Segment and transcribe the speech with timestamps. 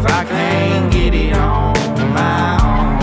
[0.00, 1.74] If I can't get it on
[2.14, 3.00] my own.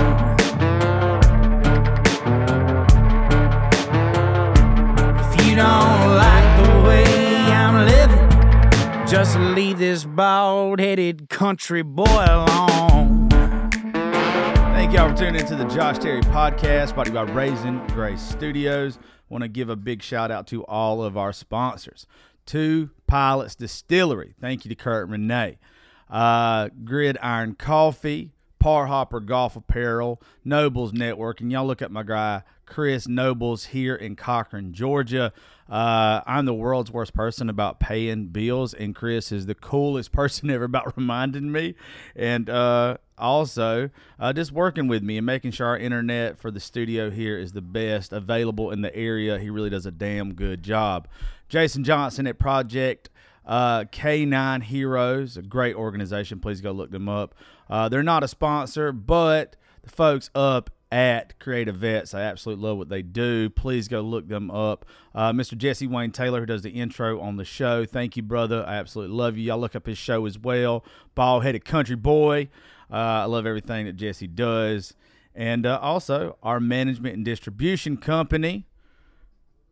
[5.19, 7.05] If you don't like the way
[7.53, 13.29] I'm living, just leave this bald headed country boy alone.
[13.29, 18.23] Thank y'all for tuning into the Josh Terry podcast brought to you by Raisin Grace
[18.23, 18.97] Studios.
[19.29, 22.07] Want to give a big shout out to all of our sponsors.
[22.47, 24.33] Two Pilots Distillery.
[24.41, 25.59] Thank you to Kurt Renee.
[26.09, 32.43] Uh, Gridiron Coffee, Par Hopper Golf Apparel, Nobles Network, and y'all look at my guy
[32.65, 35.33] Chris Nobles here in Cochran, Georgia.
[35.69, 40.49] Uh, I'm the world's worst person about paying bills, and Chris is the coolest person
[40.49, 41.75] ever about reminding me.
[42.15, 46.59] And uh, also, uh, just working with me and making sure our internet for the
[46.59, 49.39] studio here is the best available in the area.
[49.39, 51.07] He really does a damn good job.
[51.49, 53.09] Jason Johnson at Project
[53.47, 56.39] uh, K9 Heroes, a great organization.
[56.39, 57.33] Please go look them up.
[57.69, 62.77] Uh, they're not a sponsor, but the folks up at Creative Vets, I absolutely love
[62.77, 63.49] what they do.
[63.49, 64.85] Please go look them up.
[65.15, 65.57] Uh, Mr.
[65.57, 67.85] Jesse Wayne Taylor, who does the intro on the show.
[67.85, 68.63] Thank you, brother.
[68.65, 69.45] I absolutely love you.
[69.45, 70.85] Y'all look up his show as well.
[71.15, 72.49] Bald headed country boy.
[72.91, 74.93] Uh, I love everything that Jesse does.
[75.35, 78.65] And uh, also, our management and distribution company,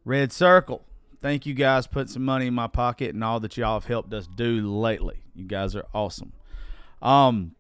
[0.03, 0.83] Red Circle.
[1.25, 1.87] Thank you guys.
[1.87, 5.23] Put some money in my pocket and all that y'all have helped us do lately.
[5.33, 6.33] You guys are awesome.
[7.01, 7.55] Um,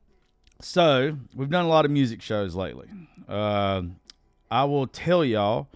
[0.61, 2.87] so we've done a lot of music shows lately.
[3.27, 3.81] Uh,
[4.51, 5.67] I will tell y'all,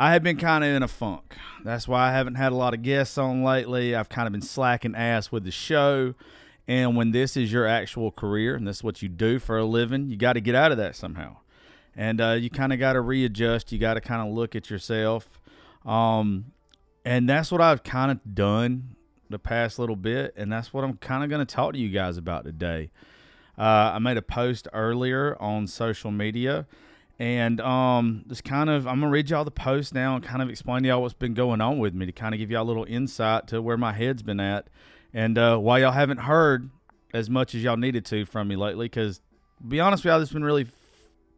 [0.00, 1.36] I have been kind of in a funk.
[1.62, 3.94] That's why I haven't had a lot of guests on lately.
[3.94, 6.14] I've kind of been slacking ass with the show.
[6.66, 9.66] And when this is your actual career and this is what you do for a
[9.66, 11.36] living, you got to get out of that somehow.
[11.94, 13.70] And uh, you kind of got to readjust.
[13.70, 15.38] You got to kind of look at yourself.
[15.84, 16.52] Um,
[17.04, 18.96] and that's what I've kind of done
[19.28, 20.34] the past little bit.
[20.36, 22.90] And that's what I'm kind of going to talk to you guys about today.
[23.58, 26.66] Uh, I made a post earlier on social media,
[27.18, 30.48] and um, just kind of I'm gonna read y'all the post now and kind of
[30.48, 32.64] explain to y'all what's been going on with me to kind of give y'all a
[32.64, 34.68] little insight to where my head's been at,
[35.12, 36.70] and uh, why y'all haven't heard
[37.12, 38.86] as much as y'all needed to from me lately.
[38.86, 39.20] Because
[39.66, 40.66] be honest with y'all, just been really,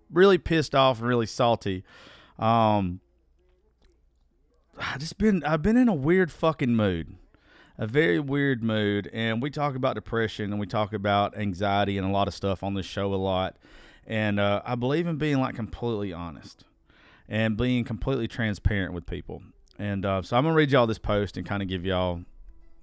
[0.08, 1.82] really pissed off and really salty.
[2.38, 3.00] Um,
[4.78, 7.16] I just been I've been in a weird fucking mood
[7.78, 9.10] a very weird mood.
[9.12, 12.62] And we talk about depression and we talk about anxiety and a lot of stuff
[12.62, 13.56] on this show a lot.
[14.06, 16.64] And uh, I believe in being like completely honest
[17.28, 19.42] and being completely transparent with people.
[19.78, 22.20] And uh, so I'm gonna read y'all this post and kind of give y'all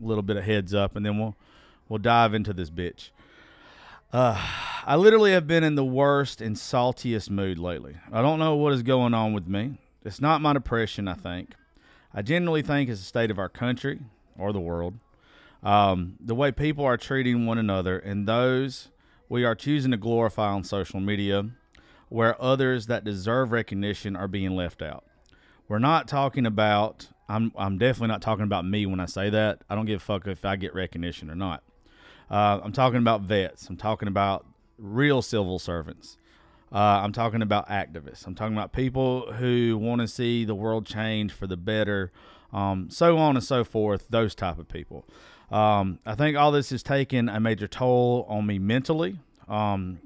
[0.01, 1.37] a little bit of heads up, and then we'll
[1.87, 3.11] we'll dive into this bitch.
[4.11, 4.45] Uh,
[4.85, 7.95] I literally have been in the worst and saltiest mood lately.
[8.11, 9.77] I don't know what is going on with me.
[10.03, 11.53] It's not my depression, I think.
[12.13, 13.99] I generally think it's the state of our country,
[14.37, 14.95] or the world.
[15.63, 18.89] Um, the way people are treating one another and those
[19.29, 21.51] we are choosing to glorify on social media,
[22.09, 25.05] where others that deserve recognition are being left out.
[25.69, 29.61] We're not talking about, I'm, I'm definitely not talking about me when I say that.
[29.69, 31.63] I don't give a fuck if I get recognition or not.
[32.29, 33.69] Uh, I'm talking about vets.
[33.69, 34.45] I'm talking about
[34.77, 36.17] real civil servants.
[36.71, 38.25] Uh, I'm talking about activists.
[38.25, 42.11] I'm talking about people who want to see the world change for the better
[42.53, 44.07] um, so on and so forth.
[44.09, 45.05] Those type of people.
[45.51, 49.19] Um, I think all this has taken a major toll on me mentally.
[49.47, 49.99] Um,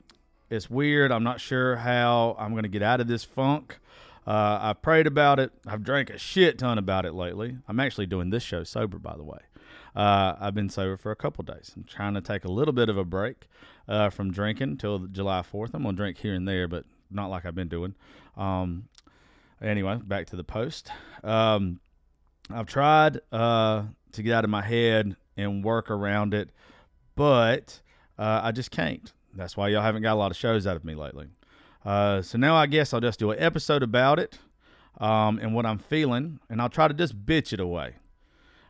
[0.50, 1.12] it's weird.
[1.12, 3.80] I'm not sure how I'm going to get out of this funk.
[4.26, 5.52] Uh, I've prayed about it.
[5.68, 7.58] I've drank a shit ton about it lately.
[7.68, 9.40] I'm actually doing this show sober, by the way.
[9.96, 11.72] Uh, I've been sober for a couple days.
[11.76, 13.48] I'm trying to take a little bit of a break
[13.88, 15.72] uh, from drinking until July 4th.
[15.74, 17.96] I'm going to drink here and there, but not like I've been doing.
[18.38, 18.90] Um,
[19.62, 20.92] anyway, back to the post.
[21.24, 21.80] Um,
[22.50, 26.50] I've tried uh, to get out of my head and work around it,
[27.16, 27.82] but
[28.18, 29.12] uh, I just can't.
[29.34, 31.28] That's why y'all haven't got a lot of shows out of me lately.
[31.84, 34.40] Uh, so now I guess I'll just do an episode about it
[35.00, 37.96] um, and what I'm feeling, and I'll try to just bitch it away.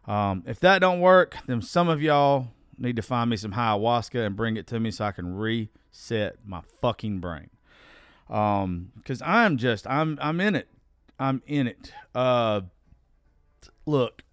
[0.05, 4.25] Um, if that don't work, then some of y'all need to find me some ayahuasca
[4.25, 7.49] and bring it to me so I can reset my fucking brain.
[8.29, 10.67] Um, because I'm just I'm I'm in it.
[11.19, 11.93] I'm in it.
[12.13, 12.61] Uh,
[13.85, 14.23] look,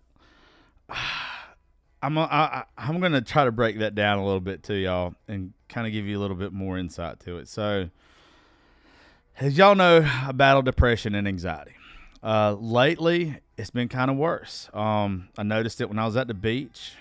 [2.02, 5.14] I'm I, I, I'm gonna try to break that down a little bit to y'all
[5.28, 7.48] and kind of give you a little bit more insight to it.
[7.48, 7.90] So,
[9.38, 11.72] as y'all know, I battle depression and anxiety.
[12.22, 14.68] Uh, lately, it's been kind of worse.
[14.72, 16.92] Um, I noticed it when I was at the beach.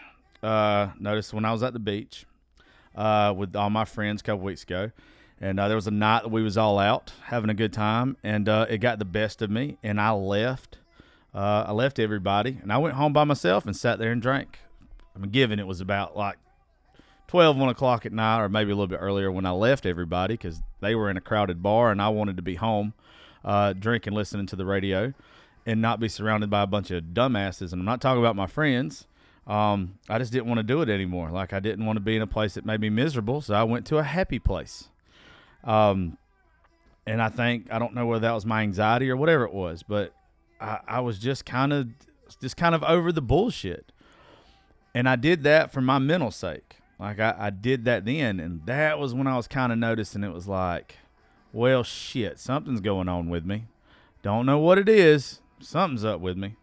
[0.44, 2.26] Uh, noticed when I was at the beach
[2.96, 4.92] uh, with all my friends a couple weeks ago,
[5.40, 8.18] and uh, there was a night that we was all out having a good time,
[8.24, 10.78] and uh, it got the best of me, and I left.
[11.34, 14.60] Uh, I left everybody, and I went home by myself and sat there and drank.
[15.16, 16.38] I'm given it was about like
[17.28, 20.34] 12, 1 o'clock at night, or maybe a little bit earlier when I left everybody
[20.34, 22.94] because they were in a crowded bar and I wanted to be home,
[23.46, 25.14] uh, drinking, listening to the radio,
[25.66, 27.72] and not be surrounded by a bunch of dumbasses.
[27.72, 29.08] And I'm not talking about my friends.
[29.48, 31.32] Um, I just didn't want to do it anymore.
[31.32, 33.64] Like I didn't want to be in a place that made me miserable, so I
[33.64, 34.90] went to a happy place.
[35.64, 36.18] Um,
[37.06, 39.84] and I think I don't know whether that was my anxiety or whatever it was,
[39.84, 40.14] but
[40.60, 41.88] I, I was just kind of
[42.40, 43.92] just kind of over the bullshit.
[44.94, 46.76] And I did that for my mental sake.
[47.00, 50.24] Like I, I did that then, and that was when I was kind of noticing
[50.24, 50.98] it was like,
[51.52, 53.66] well, shit, something's going on with me.
[54.22, 55.40] Don't know what it is.
[55.60, 56.56] Something's up with me.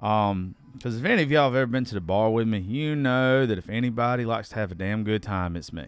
[0.00, 2.96] Um, because if any of y'all have ever been to the bar with me, you
[2.96, 5.86] know that if anybody likes to have a damn good time, it's me.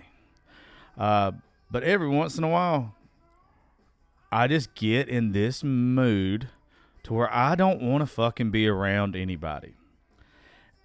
[0.97, 1.33] Uh,
[1.71, 2.95] but every once in a while,
[4.31, 6.49] I just get in this mood
[7.05, 9.75] to where I don't want to fucking be around anybody.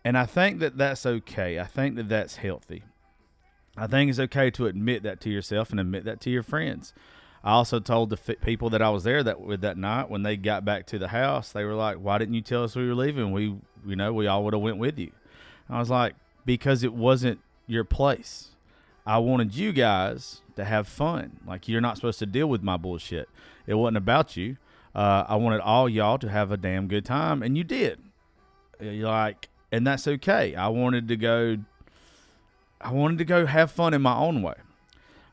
[0.04, 1.60] And I think that that's okay.
[1.60, 2.84] I think that that's healthy.
[3.78, 6.94] I think it's okay to admit that to yourself and admit that to your friends.
[7.44, 10.24] I also told the f- people that I was there that with that night when
[10.24, 12.88] they got back to the house, they were like, "Why didn't you tell us we
[12.88, 13.32] were leaving?
[13.32, 13.56] We,
[13.86, 15.12] you know, we all would have went with you."
[15.70, 16.16] I was like,
[16.46, 18.50] "Because it wasn't your place.
[19.06, 21.40] I wanted you guys to have fun.
[21.46, 23.30] Like you're not supposed to deal with my bullshit.
[23.66, 24.58] It wasn't about you.
[24.94, 28.00] Uh, I wanted all y'all to have a damn good time, and you did.
[28.80, 30.54] You're like, and that's okay.
[30.56, 31.58] I wanted to go.
[32.80, 34.56] I wanted to go have fun in my own way.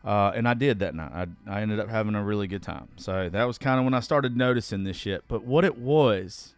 [0.05, 1.11] Uh, and I did that night.
[1.13, 2.89] I, I ended up having a really good time.
[2.97, 5.25] So that was kind of when I started noticing this shit.
[5.29, 6.55] But what it was,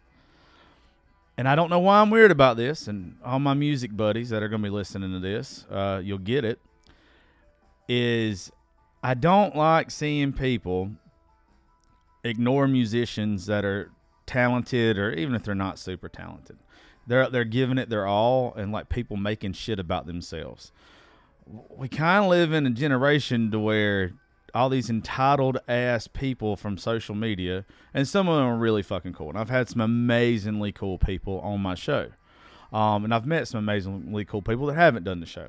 [1.37, 4.43] and I don't know why I'm weird about this, and all my music buddies that
[4.43, 6.59] are going to be listening to this, uh, you'll get it,
[7.89, 8.51] is
[9.03, 10.91] I don't like seeing people
[12.23, 13.91] ignore musicians that are
[14.27, 16.57] talented or even if they're not super talented.
[17.07, 20.71] They're they're giving it their all and like people making shit about themselves
[21.45, 24.13] we kind of live in a generation to where
[24.53, 29.13] all these entitled ass people from social media, and some of them are really fucking
[29.13, 29.29] cool.
[29.29, 32.09] And I've had some amazingly cool people on my show.
[32.73, 35.47] Um, and I've met some amazingly cool people that haven't done the show.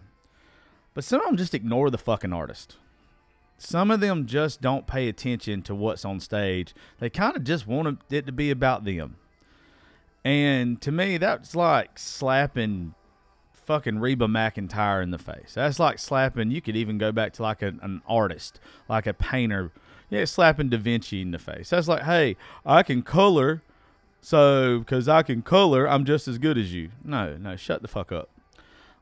[0.94, 2.76] But some of them just ignore the fucking artist.
[3.58, 6.74] Some of them just don't pay attention to what's on stage.
[6.98, 9.16] They kind of just want it to be about them.
[10.24, 12.94] And to me, that's like slapping
[13.72, 15.54] fucking Reba McEntire in the face.
[15.54, 16.50] That's like slapping.
[16.50, 19.72] You could even go back to like an artist, like a painter.
[20.10, 21.70] Yeah, slapping Da Vinci in the face.
[21.70, 22.36] That's like, hey,
[22.66, 23.62] I can color,
[24.20, 26.90] so because I can color, I'm just as good as you.
[27.02, 28.28] No, no, shut the fuck up.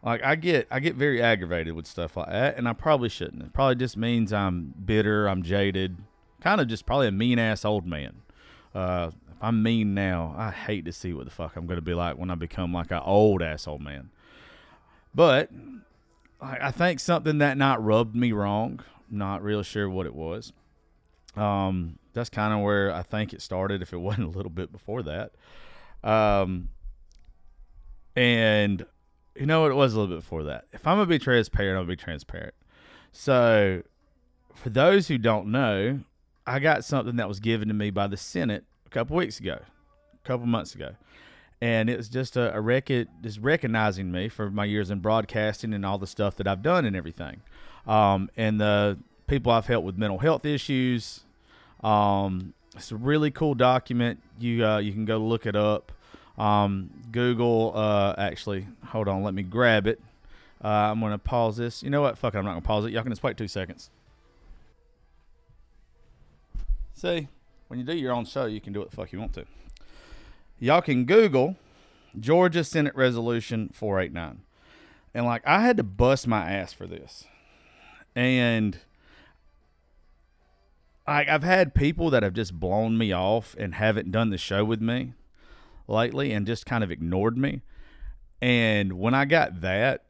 [0.05, 3.43] Like I get, I get very aggravated with stuff like that, and I probably shouldn't.
[3.43, 5.97] It probably just means I'm bitter, I'm jaded,
[6.41, 8.23] kind of just probably a mean ass old man.
[8.73, 11.95] Uh, if I'm mean now, I hate to see what the fuck I'm gonna be
[11.95, 14.11] like when I become like an old ass old man.
[15.15, 15.51] But
[16.41, 18.81] I think something that night rubbed me wrong.
[19.11, 20.53] Not real sure what it was.
[21.37, 23.83] Um, that's kind of where I think it started.
[23.83, 25.33] If it wasn't a little bit before that,
[26.03, 26.71] um,
[28.17, 28.87] and
[29.35, 30.67] you know what, it was a little bit before that.
[30.73, 32.55] If I'm gonna be transparent, I'll be transparent.
[33.13, 33.83] So,
[34.55, 36.01] for those who don't know,
[36.47, 39.59] I got something that was given to me by the Senate a couple weeks ago,
[40.15, 40.95] a couple months ago
[41.61, 45.75] and it was just a, a record just recognizing me for my years in broadcasting
[45.75, 47.43] and all the stuff that I've done and everything.
[47.87, 51.21] Um, and the people I've helped with mental health issues.
[51.83, 54.23] Um, it's a really cool document.
[54.39, 55.93] You uh, you can go look it up.
[56.39, 60.01] Um, Google uh, actually, hold on, let me grab it.
[60.63, 61.83] Uh, I'm gonna pause this.
[61.83, 62.17] You know what?
[62.17, 62.93] Fuck it, I'm not gonna pause it.
[62.93, 63.91] Y'all can just wait two seconds.
[66.95, 67.29] See,
[67.69, 69.45] when you do your own show, you can do what the fuck you want to
[70.61, 71.57] y'all can Google
[72.19, 74.43] Georgia Senate Resolution 489.
[75.13, 77.25] And like I had to bust my ass for this.
[78.15, 78.79] And
[81.09, 84.65] like I've had people that have just blown me off and haven't done the show
[84.65, 85.15] with me
[85.89, 87.63] lately and just kind of ignored me.
[88.41, 90.05] And when I got that,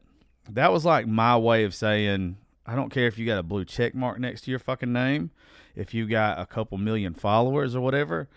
[0.49, 3.65] that was like my way of saying, I don't care if you got a blue
[3.65, 5.31] check mark next to your fucking name,
[5.75, 8.29] if you got a couple million followers or whatever,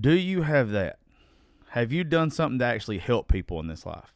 [0.00, 0.98] do you have that?
[1.72, 4.14] Have you done something to actually help people in this life?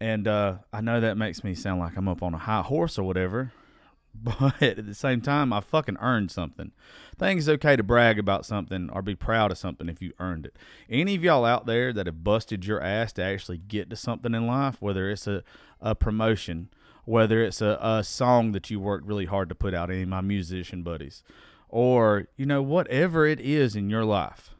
[0.00, 2.98] And uh, I know that makes me sound like I'm up on a high horse
[2.98, 3.52] or whatever,
[4.14, 6.72] but at the same time, I fucking earned something.
[7.12, 10.14] I think it's okay to brag about something or be proud of something if you
[10.18, 10.56] earned it.
[10.90, 14.34] Any of y'all out there that have busted your ass to actually get to something
[14.34, 15.44] in life, whether it's a,
[15.80, 16.70] a promotion,
[17.04, 20.08] whether it's a, a song that you worked really hard to put out, any of
[20.08, 21.22] my musician buddies,
[21.68, 24.50] or, you know, whatever it is in your life.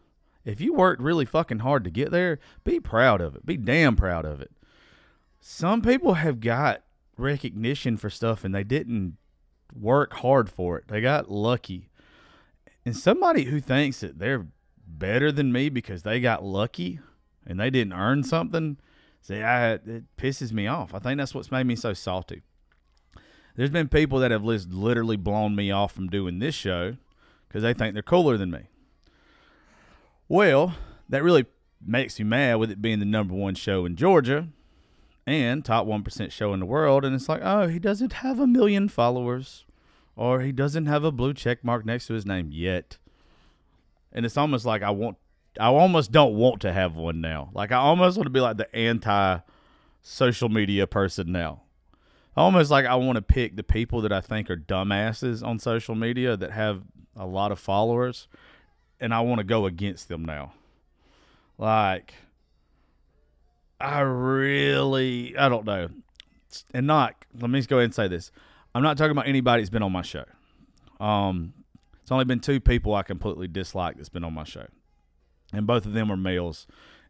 [0.44, 3.46] If you worked really fucking hard to get there, be proud of it.
[3.46, 4.52] Be damn proud of it.
[5.40, 6.82] Some people have got
[7.16, 9.16] recognition for stuff and they didn't
[9.78, 10.88] work hard for it.
[10.88, 11.88] They got lucky.
[12.84, 14.46] And somebody who thinks that they're
[14.86, 17.00] better than me because they got lucky
[17.46, 18.78] and they didn't earn something,
[19.22, 20.94] see, I, it pisses me off.
[20.94, 22.42] I think that's what's made me so salty.
[23.56, 26.96] There's been people that have literally blown me off from doing this show
[27.48, 28.68] because they think they're cooler than me.
[30.28, 30.75] Well,
[31.09, 31.47] that really
[31.85, 34.49] makes me mad with it being the number one show in Georgia
[35.26, 37.04] and top 1% show in the world.
[37.04, 39.64] And it's like, oh, he doesn't have a million followers
[40.16, 42.99] or he doesn't have a blue check mark next to his name yet.
[44.12, 45.19] And it's almost like I want,
[45.61, 47.50] I almost don't want to have one now.
[47.52, 49.38] Like I almost want to be like the anti
[50.02, 51.62] social media person now.
[52.37, 55.95] Almost like I want to pick the people that I think are dumbasses on social
[55.95, 56.83] media that have
[57.16, 58.26] a lot of followers
[59.04, 60.54] and I want to go against them now.
[61.58, 62.14] Like,
[63.78, 65.88] I really, I don't know.
[66.73, 68.32] And not, let me just go ahead and say this.
[68.75, 70.25] I'm not talking about anybody that's been on my show.
[71.00, 71.52] Um,
[72.00, 74.68] it's only been two people I completely dislike that's been on my show.
[75.52, 76.66] And both of them are males.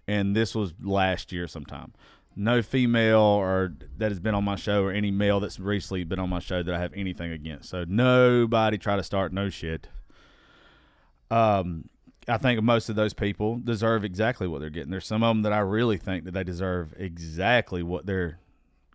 [0.09, 1.93] And this was last year sometime.
[2.35, 6.19] No female or that has been on my show or any male that's recently been
[6.19, 7.71] on my show that I have anything against.
[7.71, 9.87] So nobody try to start no shit.
[11.31, 11.89] Um,
[12.27, 14.91] I think most of those people deserve exactly what they're getting.
[14.91, 18.39] There's some of them that I really think that they deserve exactly what they're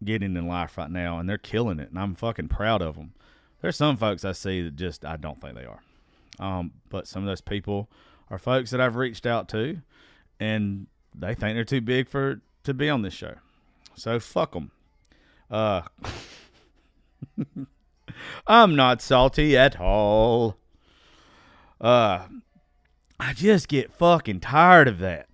[0.04, 3.14] getting in life right now, and they're killing it, and I'm fucking proud of them.
[3.62, 5.82] There's some folks I see that just I don't think they are,
[6.40, 7.90] um, but some of those people
[8.30, 9.82] are folks that I've reached out to,
[10.40, 13.36] and they think they're too big for to be on this show.
[13.96, 14.72] So fuck them.
[15.52, 15.82] Uh,
[18.48, 20.58] I'm not salty at all.
[21.82, 22.28] Uh,
[23.20, 25.28] I just get fucking tired of that.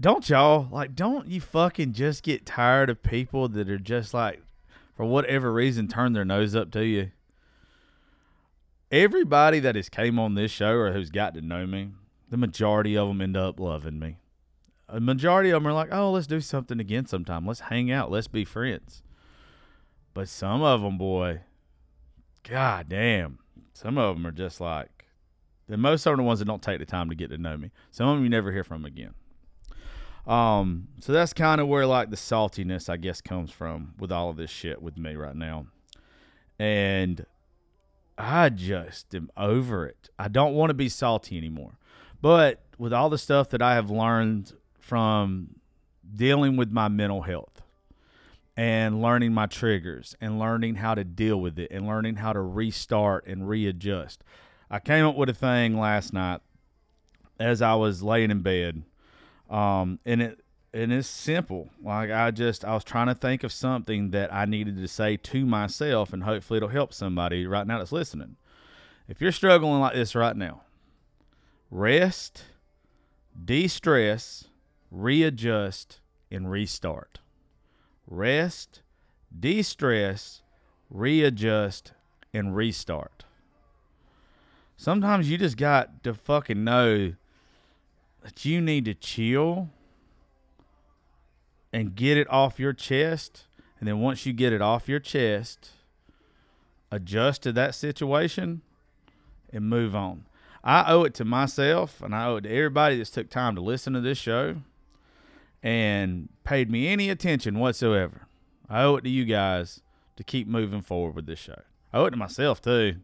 [0.00, 0.68] Don't y'all?
[0.70, 4.42] Like, don't you fucking just get tired of people that are just like,
[4.96, 7.10] for whatever reason, turn their nose up to you?
[8.90, 11.90] Everybody that has came on this show or who's got to know me,
[12.28, 14.18] the majority of them end up loving me.
[14.88, 17.46] A majority of them are like, oh, let's do something again sometime.
[17.46, 18.10] Let's hang out.
[18.10, 19.02] Let's be friends.
[20.12, 21.40] But some of them, boy,
[22.48, 23.38] god damn,
[23.74, 25.06] some of them are just like,
[25.68, 27.70] the most are the ones that don't take the time to get to know me.
[27.90, 29.14] Some of them you never hear from again.
[30.26, 34.30] Um, so that's kind of where like the saltiness, I guess, comes from with all
[34.30, 35.66] of this shit with me right now.
[36.58, 37.26] And
[38.16, 40.08] I just am over it.
[40.18, 41.78] I don't want to be salty anymore.
[42.22, 45.56] But with all the stuff that I have learned from
[46.14, 47.63] dealing with my mental health
[48.56, 52.40] and learning my triggers and learning how to deal with it and learning how to
[52.40, 54.22] restart and readjust.
[54.70, 56.40] I came up with a thing last night
[57.38, 58.82] as I was laying in bed,
[59.50, 60.40] um, and it
[60.72, 61.70] and it's simple.
[61.82, 65.16] Like I just I was trying to think of something that I needed to say
[65.16, 68.36] to myself, and hopefully it'll help somebody right now that's listening.
[69.08, 70.62] If you're struggling like this right now,
[71.70, 72.44] rest,
[73.44, 74.44] de-stress,
[74.90, 77.20] readjust, and restart.
[78.06, 78.82] Rest,
[79.38, 80.42] de-stress,
[80.90, 81.92] readjust,
[82.32, 83.24] and restart
[84.76, 87.14] sometimes you just got to fucking know
[88.22, 89.68] that you need to chill
[91.72, 93.44] and get it off your chest.
[93.78, 95.70] And then once you get it off your chest,
[96.90, 98.62] adjust to that situation
[99.52, 100.24] and move on.
[100.62, 103.60] I owe it to myself and I owe it to everybody that's took time to
[103.60, 104.56] listen to this show
[105.62, 108.26] and paid me any attention whatsoever.
[108.68, 109.80] I owe it to you guys
[110.16, 111.62] to keep moving forward with this show.
[111.92, 112.96] I owe it to myself too.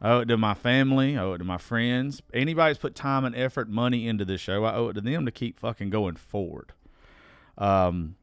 [0.00, 1.16] I owe it to my family.
[1.16, 2.20] I owe it to my friends.
[2.34, 4.64] Anybody's put time and effort, money into this show.
[4.64, 6.72] I owe it to them to keep fucking going forward.
[7.56, 8.16] Um,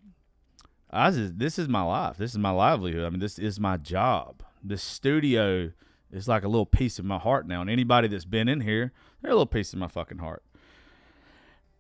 [0.92, 2.18] I just, this is my life.
[2.18, 3.06] This is my livelihood.
[3.06, 4.44] I mean, this is my job.
[4.64, 5.72] This studio
[6.12, 7.62] is like a little piece of my heart now.
[7.62, 10.44] And anybody that's been in here, they're a little piece of my fucking heart.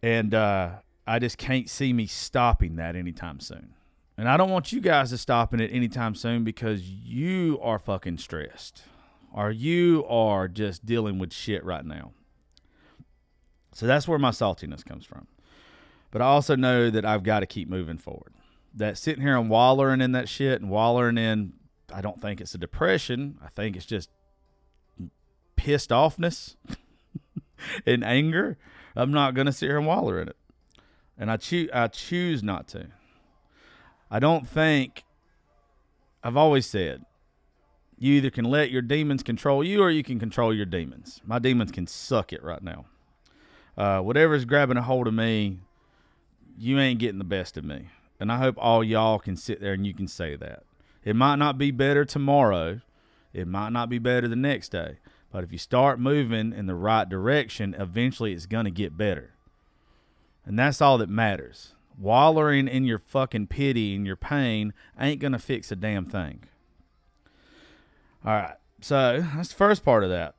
[0.02, 0.72] And uh,
[1.06, 3.74] I just can't see me stopping that anytime soon.
[4.18, 8.20] And I don't want you guys to stop it anytime soon because you are fucking
[8.20, 8.84] stressed
[9.34, 12.12] or you are just dealing with shit right now.
[13.74, 15.28] So that's where my saltiness comes from.
[16.12, 18.34] but I also know that I've got to keep moving forward.
[18.76, 21.54] That sitting here and wallowing in that shit and wallowing in,
[21.92, 23.40] I don't think it's a depression.
[23.44, 24.12] I think it's just
[25.56, 26.56] pissed offness
[27.86, 28.60] and anger.
[28.96, 30.38] I'm not going to sit here and wallow in it.
[31.18, 32.88] And I choose I choose not to.
[34.10, 35.04] I don't think
[36.24, 37.06] I've always said
[37.98, 41.22] you either can let your demons control you or you can control your demons.
[41.26, 42.86] My demons can suck it right now.
[43.78, 45.60] Uh, whatever's grabbing a hold of me,
[46.58, 47.90] you ain't getting the best of me.
[48.20, 50.64] And I hope all y'all can sit there and you can say that.
[51.04, 52.82] It might not be better tomorrow.
[53.34, 54.98] It might not be better the next day.
[55.32, 59.32] But if you start moving in the right direction, eventually it's going to get better.
[60.46, 61.74] And that's all that matters.
[61.98, 66.44] Wallowing in your fucking pity and your pain ain't going to fix a damn thing.
[68.26, 68.56] All right.
[68.82, 70.36] So that's the first part of that.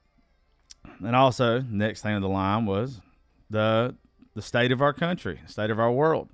[1.03, 3.01] And also, next thing on the line was
[3.51, 3.97] the
[4.35, 6.29] the state of our country, state of our world.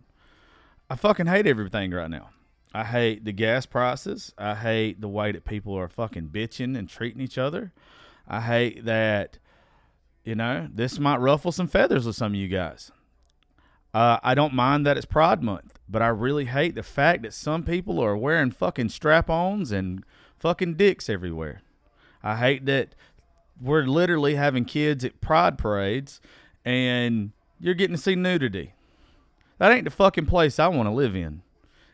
[0.89, 2.31] I fucking hate everything right now.
[2.75, 4.33] I hate the gas prices.
[4.39, 7.73] I hate the way that people are fucking bitching and treating each other.
[8.27, 9.39] I hate that,
[10.25, 12.91] you know, this might ruffle some feathers with some of you guys.
[13.93, 17.35] Uh, I don't mind that it's Pride Month, but I really hate the fact that
[17.35, 20.05] some people are wearing fucking strap ons and
[20.39, 21.63] fucking dicks everywhere.
[22.23, 22.95] I hate that
[23.61, 26.21] we're literally having kids at pride parades
[26.65, 28.75] and you're getting to see nudity.
[29.59, 31.43] That ain't the fucking place I want to live in.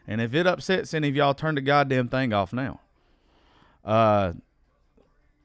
[0.07, 2.81] And if it upsets any of y'all, turn the goddamn thing off now.
[3.85, 4.35] Uh,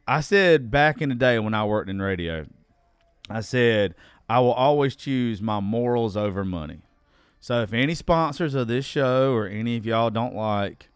[0.08, 2.46] I said back in the day when I worked in radio,
[3.30, 3.96] I said
[4.32, 6.80] I will always choose my morals over money.
[7.42, 10.88] So if any sponsors of this show or any of y'all don't like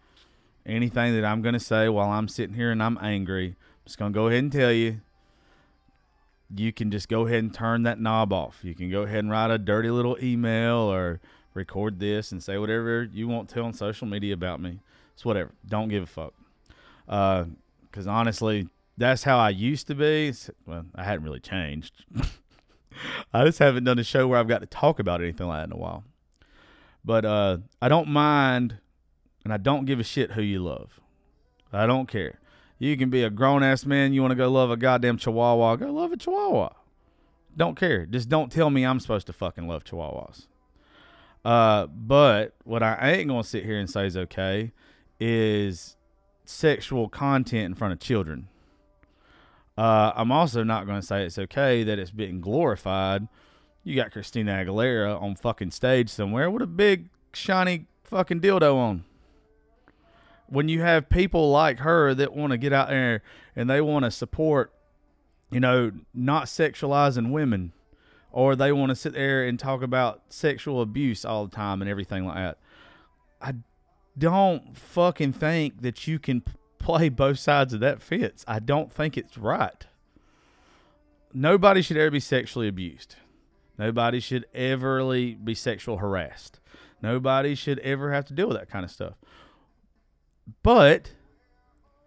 [0.66, 3.98] anything that I'm going to say while I'm sitting here and I'm angry, I'm just
[3.98, 5.02] going to go ahead and tell you
[6.56, 8.60] you can just go ahead and turn that knob off.
[8.64, 11.20] You can go ahead and write a dirty little email or
[11.54, 14.80] record this and say whatever you want to on social media about me.
[15.14, 15.52] It's whatever.
[15.68, 16.34] Don't give a fuck.
[17.06, 20.34] Because uh, honestly, that's how I used to be.
[20.66, 22.06] Well, I hadn't really changed.
[23.36, 25.66] I just haven't done a show where I've got to talk about anything like that
[25.66, 26.06] in a while.
[27.04, 28.78] But uh, I don't mind
[29.44, 31.02] and I don't give a shit who you love.
[31.74, 32.40] I don't care.
[32.80, 34.14] You can be a grown ass man.
[34.14, 35.76] You want to go love a goddamn chihuahua.
[35.76, 36.70] Go love a chihuahua.
[37.58, 38.06] Don't care.
[38.06, 40.48] Just don't tell me I'm supposed to fucking love chihuahuas.
[41.44, 44.72] Uh, but what I ain't gonna sit here and say is okay
[45.20, 45.98] is
[46.46, 48.48] sexual content in front of children.
[49.78, 53.28] Uh, I'm also not gonna say it's okay that it's being glorified.
[53.84, 59.04] You got Christina Aguilera on fucking stage somewhere with a big shiny fucking dildo on
[60.48, 63.22] when you have people like her that want to get out there
[63.56, 64.74] and they want to support,
[65.52, 67.74] you know, not sexualizing women,
[68.32, 71.90] or they want to sit there and talk about sexual abuse all the time and
[71.90, 72.58] everything like that.
[73.42, 73.54] I
[74.18, 76.44] don't fucking think that you can
[76.86, 78.46] play both sides of that fence.
[78.48, 79.88] I don't think it's right.
[81.34, 83.16] Nobody should ever be sexually abused.
[83.78, 85.04] Nobody should ever
[85.44, 86.60] be sexual harassed.
[87.02, 89.16] Nobody should ever have to deal with that kind of stuff.
[90.62, 91.14] But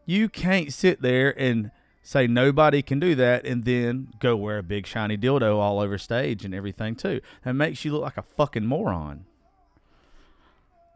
[0.07, 4.63] you can't sit there and say nobody can do that and then go wear a
[4.63, 7.21] big shiny dildo all over stage and everything too.
[7.43, 9.27] That makes you look like a fucking moron.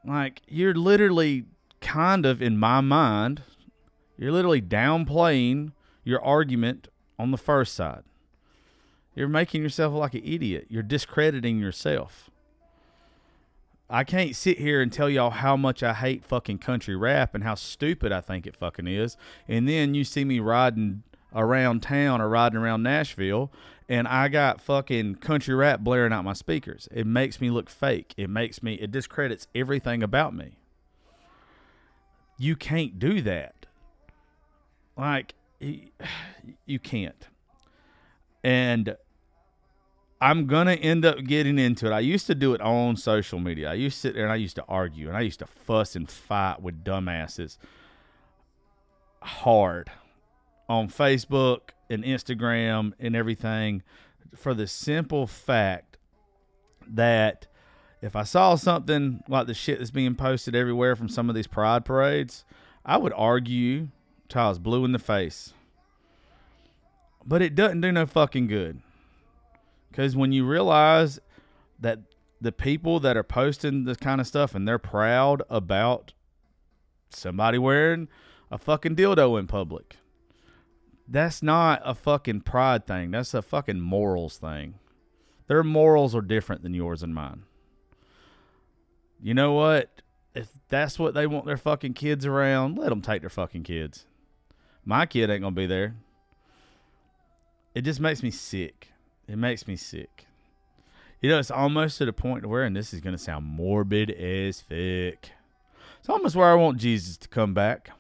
[0.05, 1.47] Like you're literally
[1.81, 3.43] kind of in my mind,
[4.23, 5.73] you're literally downplaying
[6.05, 8.05] your argument on the first side.
[9.15, 10.67] You're making yourself like an idiot.
[10.69, 12.31] You're discrediting yourself.
[13.91, 17.45] I can't sit here and tell y'all how much I hate fucking country rap and
[17.45, 19.17] how stupid I think it fucking is.
[19.49, 21.03] And then you see me riding
[21.35, 23.51] around town or riding around Nashville
[23.89, 26.89] and I got fucking country rap blaring out my speakers.
[26.93, 28.15] It makes me look fake.
[28.17, 30.53] It makes me, it discredits everything about me.
[32.39, 33.62] You can't do that.
[34.97, 37.29] Like, you can't.
[38.45, 38.97] And
[40.21, 41.93] I'm gonna end up getting into it.
[41.93, 43.71] I used to do it on social media.
[43.71, 45.97] I used to sit there and I used to argue and I used to fuss
[45.97, 47.59] and fight with dumbasses
[49.21, 49.91] hard
[50.69, 53.83] on Facebook and Instagram and everything
[54.35, 55.99] for the simple fact
[56.87, 57.47] that
[58.01, 61.47] if I saw something like the shit that's being posted everywhere from some of these
[61.47, 62.45] pride parades,
[62.85, 63.89] I would argue
[64.33, 65.53] till blue in the face.
[67.25, 68.81] But it doesn't do no fucking good.
[69.91, 71.21] Because when you realize
[71.79, 72.01] that
[72.41, 76.13] the people that are posting this kind of stuff and they're proud about
[77.11, 78.09] somebody wearing
[78.51, 79.97] a fucking dildo in public,
[81.07, 83.11] that's not a fucking pride thing.
[83.11, 84.79] That's a fucking morals thing.
[85.47, 87.43] Their morals are different than yours and mine.
[89.21, 90.01] you know what?
[90.35, 94.07] If that's what they want their fucking kids around, let them take their fucking kids.
[94.85, 95.95] My kid ain't gonna be there.
[97.75, 98.89] It just makes me sick.
[99.29, 100.27] It makes me sick.
[101.21, 104.61] You know, it's almost to the point where, and this is gonna sound morbid as
[104.61, 105.31] fuck.
[106.01, 107.91] It's almost where I want Jesus to come back.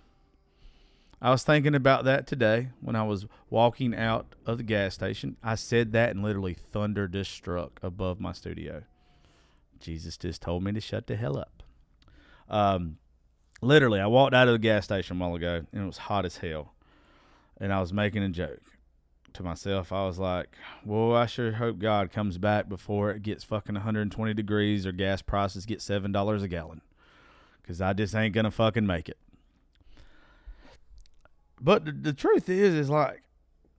[1.20, 5.36] I was thinking about that today when I was walking out of the gas station.
[5.40, 8.82] I said that and literally thunder just struck above my studio.
[9.78, 11.62] Jesus just told me to shut the hell up.
[12.48, 12.98] Um,
[13.62, 16.26] literally, I walked out of the gas station a while ago and it was hot
[16.26, 16.74] as hell.
[17.58, 18.60] And I was making a joke
[19.34, 19.92] to myself.
[19.92, 24.34] I was like, well, I sure hope God comes back before it gets fucking 120
[24.34, 26.82] degrees or gas prices get $7 a gallon.
[27.62, 29.16] Because I just ain't going to fucking make it.
[31.60, 33.22] But the, the truth is, is like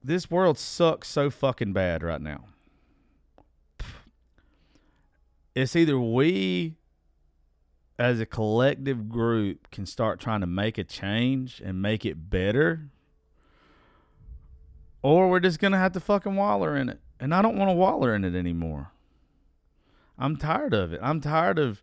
[0.01, 2.45] this world sucks so fucking bad right now.
[5.53, 6.77] It's either we
[8.03, 12.89] as a collective group can start trying to make a change and make it better
[15.01, 17.73] or we're just gonna have to fucking waller in it and i don't want to
[17.73, 18.91] waller in it anymore
[20.17, 21.81] i'm tired of it i'm tired of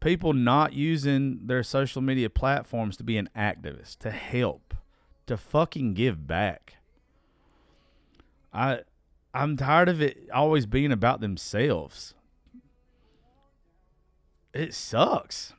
[0.00, 4.74] people not using their social media platforms to be an activist to help
[5.26, 6.76] to fucking give back.
[8.52, 8.80] I
[9.32, 12.14] I'm tired of it always being about themselves.
[14.52, 15.52] It sucks.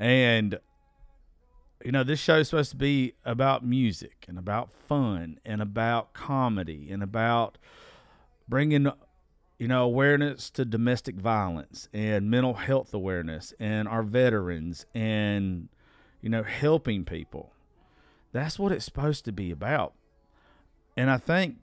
[0.00, 0.58] And
[1.84, 6.12] you know, this show is supposed to be about music and about fun and about
[6.12, 7.56] comedy and about
[8.48, 8.90] bringing
[9.60, 15.68] you know awareness to domestic violence and mental health awareness and our veterans and
[16.20, 17.52] you know helping people
[18.32, 19.94] that's what it's supposed to be about.
[20.96, 21.56] And I think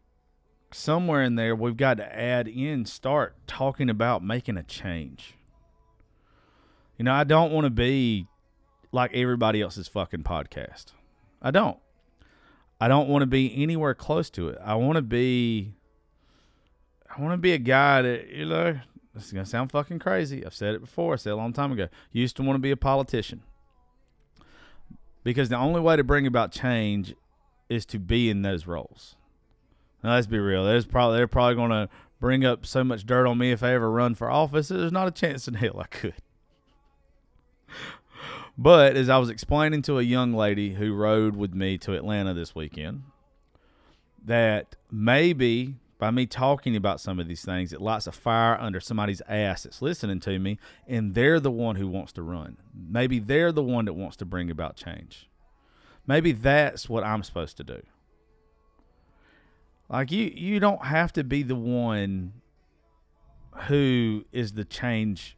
[0.72, 5.36] somewhere in there, we've got to add in, start talking about making a change.
[6.98, 8.28] You know, I don't want to be
[8.92, 10.94] like everybody else's fucking podcast.
[11.42, 11.78] I don't.
[12.80, 14.58] I don't want to be anywhere close to it.
[14.64, 15.74] I want to be
[17.16, 18.80] I want to be a guy that, you know,
[19.14, 20.46] this is going to sound fucking crazy.
[20.46, 21.14] I've said it before.
[21.14, 21.88] I said it a long time ago.
[22.12, 23.42] You Used to want to be a politician
[25.24, 27.16] because the only way to bring about change
[27.70, 29.16] is to be in those roles.
[30.04, 30.64] Now, let's be real.
[30.64, 33.74] There's probably they're probably going to bring up so much dirt on me if I
[33.74, 34.68] ever run for office.
[34.68, 36.14] There's not a chance in hell I could.
[38.58, 42.34] But as I was explaining to a young lady who rode with me to Atlanta
[42.34, 43.04] this weekend,
[44.26, 48.80] that maybe by me talking about some of these things, it lights a fire under
[48.80, 52.58] somebody's ass that's listening to me, and they're the one who wants to run.
[52.74, 55.30] Maybe they're the one that wants to bring about change.
[56.06, 57.82] Maybe that's what I'm supposed to do.
[59.90, 62.34] Like you, you don't have to be the one
[63.68, 65.37] who is the change,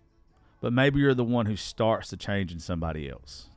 [0.62, 3.48] but maybe you're the one who starts the change in somebody else.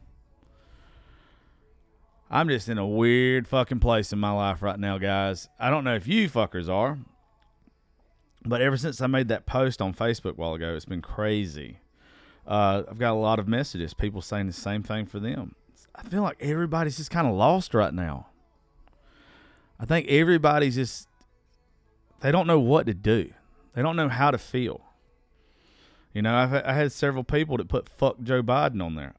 [2.31, 5.49] I'm just in a weird fucking place in my life right now, guys.
[5.61, 6.99] I don't know if you fuckers are,
[8.45, 11.81] but ever since I made that post on Facebook a while ago, it's been crazy.
[12.47, 15.55] Uh, I've got a lot of messages, people saying the same thing for them.
[15.95, 18.29] I feel like everybody's just kind of lost right now.
[19.79, 21.09] I think everybody's just,
[22.21, 23.33] they don't know what to do,
[23.75, 24.81] they don't know how to feel.
[26.14, 29.14] You know, I've I had several people that put fuck Joe Biden on there.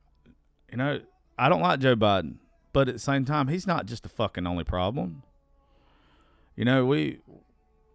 [0.71, 0.99] You know,
[1.37, 2.35] I don't like Joe Biden.
[2.73, 5.21] But at the same time, he's not just the fucking only problem.
[6.55, 7.19] You know, we,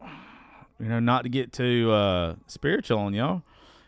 [0.00, 3.42] you know, not to get too uh, spiritual on y'all.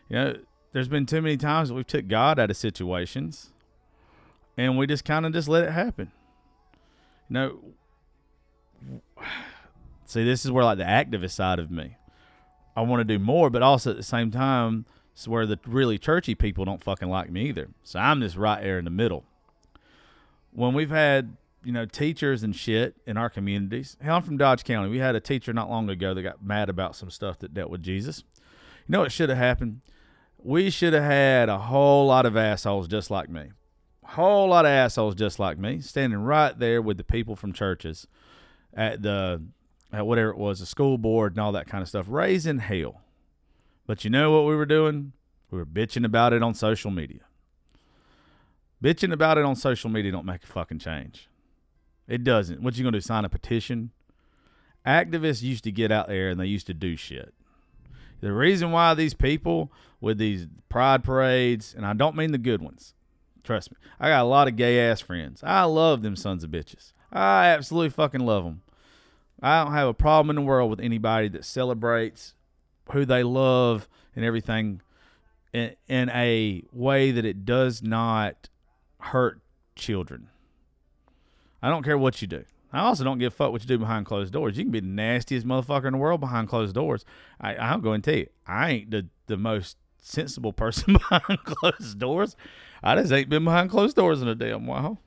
[0.09, 0.35] You know,
[0.73, 3.53] there's been too many times that we've took God out of situations,
[4.57, 6.11] and we just kind of just let it happen.
[7.29, 7.59] You know,
[10.05, 11.95] see, this is where like the activist side of me,
[12.75, 15.97] I want to do more, but also at the same time, it's where the really
[15.97, 17.69] churchy people don't fucking like me either.
[17.83, 19.25] So I'm just right there in the middle
[20.51, 23.97] when we've had you know teachers and shit in our communities.
[24.01, 24.89] Hell, I'm from Dodge County.
[24.89, 27.69] We had a teacher not long ago that got mad about some stuff that dealt
[27.69, 28.23] with Jesus.
[28.87, 29.81] You know what should have happened?
[30.43, 33.51] We should have had a whole lot of assholes just like me.
[34.03, 37.53] A whole lot of assholes just like me standing right there with the people from
[37.53, 38.07] churches
[38.73, 39.41] at the
[39.93, 43.01] at whatever it was, the school board and all that kind of stuff, raising hell.
[43.91, 45.11] But you know what we were doing?
[45.49, 47.23] We were bitching about it on social media.
[48.81, 51.27] Bitching about it on social media don't make a fucking change.
[52.07, 52.63] It doesn't.
[52.63, 53.01] What you gonna do?
[53.01, 53.91] Sign a petition?
[54.87, 57.33] Activists used to get out there and they used to do shit.
[58.21, 62.61] The reason why these people with these pride parades, and I don't mean the good
[62.61, 62.93] ones,
[63.43, 65.43] trust me, I got a lot of gay ass friends.
[65.43, 66.93] I love them sons of bitches.
[67.11, 68.61] I absolutely fucking love them.
[69.41, 72.35] I don't have a problem in the world with anybody that celebrates
[72.91, 74.81] who they love and everything
[75.53, 78.49] in, in a way that it does not
[78.99, 79.39] hurt
[79.75, 80.29] children.
[81.61, 82.43] I don't care what you do.
[82.73, 84.57] I also don't give a fuck what you do behind closed doors.
[84.57, 87.03] You can be the nastiest motherfucker in the world behind closed doors.
[87.39, 91.99] I, I'll go and tell you, I ain't the, the most sensible person behind closed
[91.99, 92.35] doors.
[92.81, 94.99] I just ain't been behind closed doors in a damn while.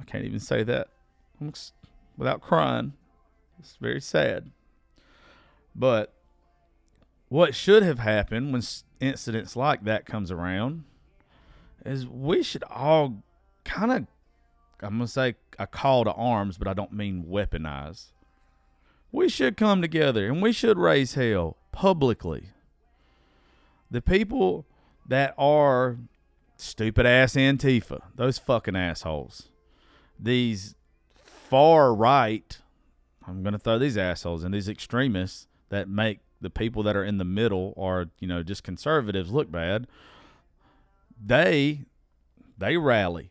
[0.00, 0.88] I can't even say that
[2.16, 2.94] without crying.
[3.58, 4.50] It's very sad.
[5.74, 6.12] But
[7.36, 8.62] what should have happened when
[8.98, 10.84] incidents like that comes around
[11.84, 13.22] is we should all
[13.62, 14.06] kind of
[14.80, 18.12] I'm to say a call to arms, but I don't mean weaponize.
[19.12, 22.52] We should come together and we should raise hell publicly.
[23.90, 24.64] The people
[25.06, 25.98] that are
[26.56, 29.50] stupid ass Antifa, those fucking assholes,
[30.18, 30.74] these
[31.14, 32.58] far right,
[33.28, 37.18] I'm to throw these assholes and these extremists that make the people that are in
[37.18, 39.86] the middle are you know, just conservatives look bad.
[41.24, 41.82] They
[42.58, 43.30] they rally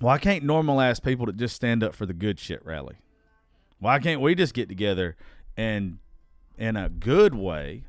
[0.00, 2.96] why can't normal ass people that just stand up for the good shit rally?
[3.78, 5.16] Why can't we just get together
[5.56, 5.98] and
[6.58, 7.84] in a good way,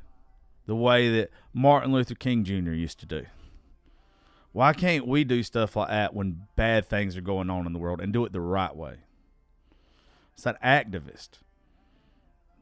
[0.66, 2.72] the way that Martin Luther King Jr.
[2.72, 3.26] used to do?
[4.52, 7.78] Why can't we do stuff like that when bad things are going on in the
[7.78, 8.96] world and do it the right way?
[10.34, 11.40] It's that activist.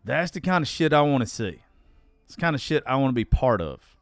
[0.07, 1.59] That's the kind of shit I want to see.
[2.27, 3.97] It's kind of shit I want to be part of.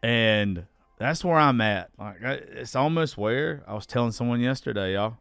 [0.00, 0.66] And
[0.96, 1.90] that's where I'm at.
[1.98, 5.16] Like it's almost where I was telling someone yesterday, y'all.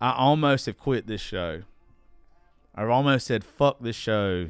[0.00, 1.62] I almost have quit this show.
[2.74, 4.48] I've almost said fuck this show.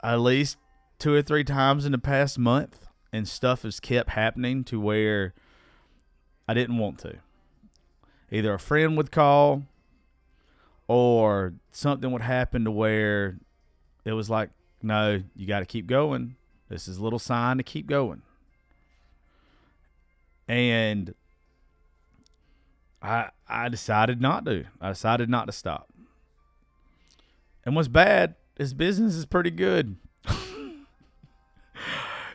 [0.00, 0.58] At least
[1.00, 5.34] two or three times in the past month, and stuff has kept happening to where
[6.46, 7.16] I didn't want to.
[8.30, 9.64] Either a friend would call,
[10.88, 13.38] or something would happen to where
[14.04, 14.50] it was like,
[14.82, 16.36] no, you got to keep going.
[16.68, 18.22] This is a little sign to keep going
[20.48, 21.14] and
[23.02, 24.64] I I decided not to.
[24.80, 25.88] I decided not to stop.
[27.64, 29.96] And what's bad is business is pretty good.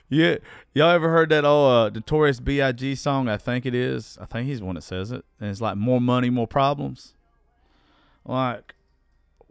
[0.10, 0.38] yeah,
[0.74, 2.96] y'all ever heard that old uh, Notorious B.I.G.
[2.96, 3.30] song?
[3.30, 4.18] I think it is.
[4.22, 5.24] I think he's the one that says it.
[5.40, 7.14] And it's like more money, more problems.
[8.26, 8.76] Like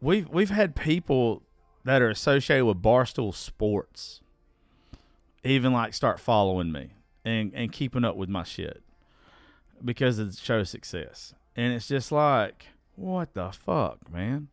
[0.00, 1.42] we've we've had people
[1.84, 4.20] that are associated with Barstool Sports
[5.42, 6.90] even like start following me
[7.24, 8.82] and and keeping up with my shit
[9.84, 11.34] because of the show's success.
[11.56, 14.48] And it's just like, what the fuck, man?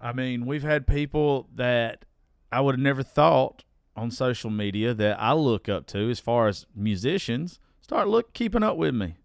[0.00, 2.04] I mean, we've had people that
[2.52, 3.64] I would have never thought
[3.96, 8.62] on social media that I look up to as far as musicians start look keeping
[8.62, 9.16] up with me.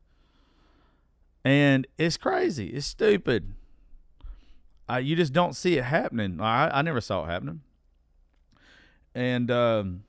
[1.46, 2.68] And it's crazy.
[2.68, 3.54] It's stupid.
[4.90, 6.42] Uh, you just don't see it happening.
[6.42, 7.62] I, I never saw it happening.
[9.16, 10.04] And um,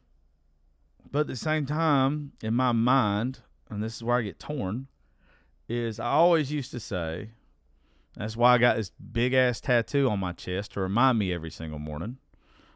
[1.11, 4.89] but at the same time, in my mind, and this is where I get torn,
[5.69, 7.31] is I always used to say,
[8.17, 11.51] that's why I got this big ass tattoo on my chest to remind me every
[11.51, 12.19] single morning.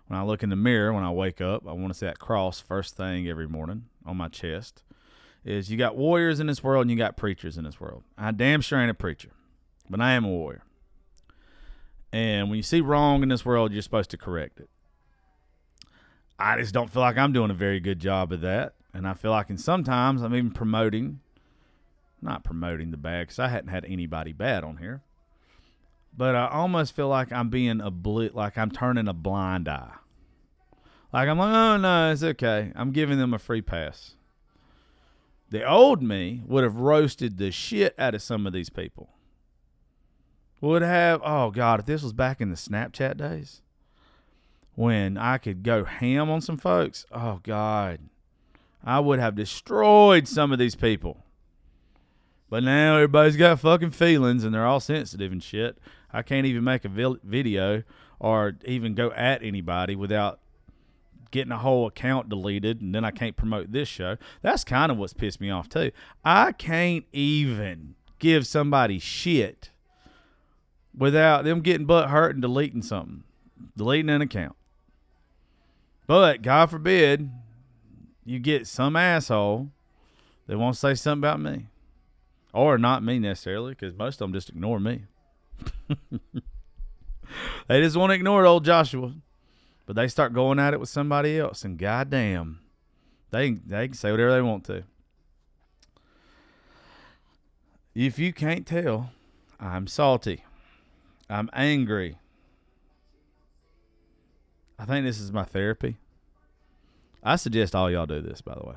[0.06, 2.18] When I look in the mirror, when I wake up, I want to see that
[2.18, 4.82] cross first thing every morning on my chest.
[5.44, 8.04] Is you got warriors in this world and you got preachers in this world.
[8.16, 9.30] I damn sure ain't a preacher,
[9.88, 10.62] but I am a warrior.
[12.12, 14.70] And when you see wrong in this world, you're supposed to correct it.
[16.38, 18.74] I just don't feel like I'm doing a very good job of that.
[18.94, 21.20] And I feel like in sometimes I'm even promoting,
[22.22, 25.02] not promoting the bad because I hadn't had anybody bad on here.
[26.16, 29.92] But I almost feel like I'm being a blit, like I'm turning a blind eye.
[31.12, 32.72] Like I'm like, oh no, it's okay.
[32.74, 34.14] I'm giving them a free pass.
[35.50, 39.10] The old me would have roasted the shit out of some of these people.
[40.60, 43.62] Would have, oh God, if this was back in the Snapchat days,
[44.74, 48.00] when I could go ham on some folks, oh God,
[48.84, 51.24] I would have destroyed some of these people.
[52.50, 55.78] But now everybody's got fucking feelings and they're all sensitive and shit.
[56.12, 56.88] I can't even make a
[57.22, 57.82] video
[58.18, 60.40] or even go at anybody without
[61.30, 64.16] getting a whole account deleted and then I can't promote this show.
[64.42, 65.92] That's kind of what's pissed me off too.
[66.24, 69.70] I can't even give somebody shit
[70.98, 73.22] without them getting butt hurt and deleting something,
[73.76, 74.56] deleting an account.
[76.06, 77.30] But God forbid
[78.24, 79.70] you get some asshole
[80.46, 81.66] that wants to say something about me.
[82.52, 85.04] Or not me necessarily, because most of them just ignore me.
[87.68, 89.12] they just want to ignore old Joshua.
[89.86, 92.60] But they start going at it with somebody else, and goddamn,
[93.30, 94.84] they they can say whatever they want to.
[97.94, 99.10] If you can't tell,
[99.58, 100.44] I'm salty.
[101.30, 102.18] I'm angry.
[104.78, 105.96] I think this is my therapy.
[107.22, 108.74] I suggest all y'all do this, by the way.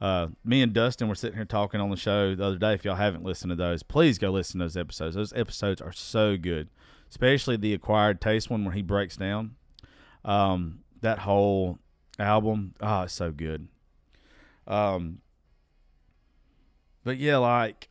[0.00, 2.74] Uh, me and Dustin were sitting here talking on the show the other day.
[2.74, 5.14] If y'all haven't listened to those, please go listen to those episodes.
[5.14, 6.68] Those episodes are so good,
[7.08, 9.54] especially the acquired taste one where he breaks down
[10.24, 11.78] um, that whole
[12.18, 12.74] album.
[12.80, 13.68] Oh, it's so good.
[14.66, 15.20] Um,
[17.04, 17.88] but yeah, like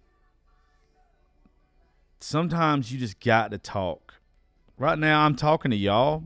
[2.24, 4.16] sometimes you just got to talk.
[4.78, 6.24] Right now, I'm talking to y'all,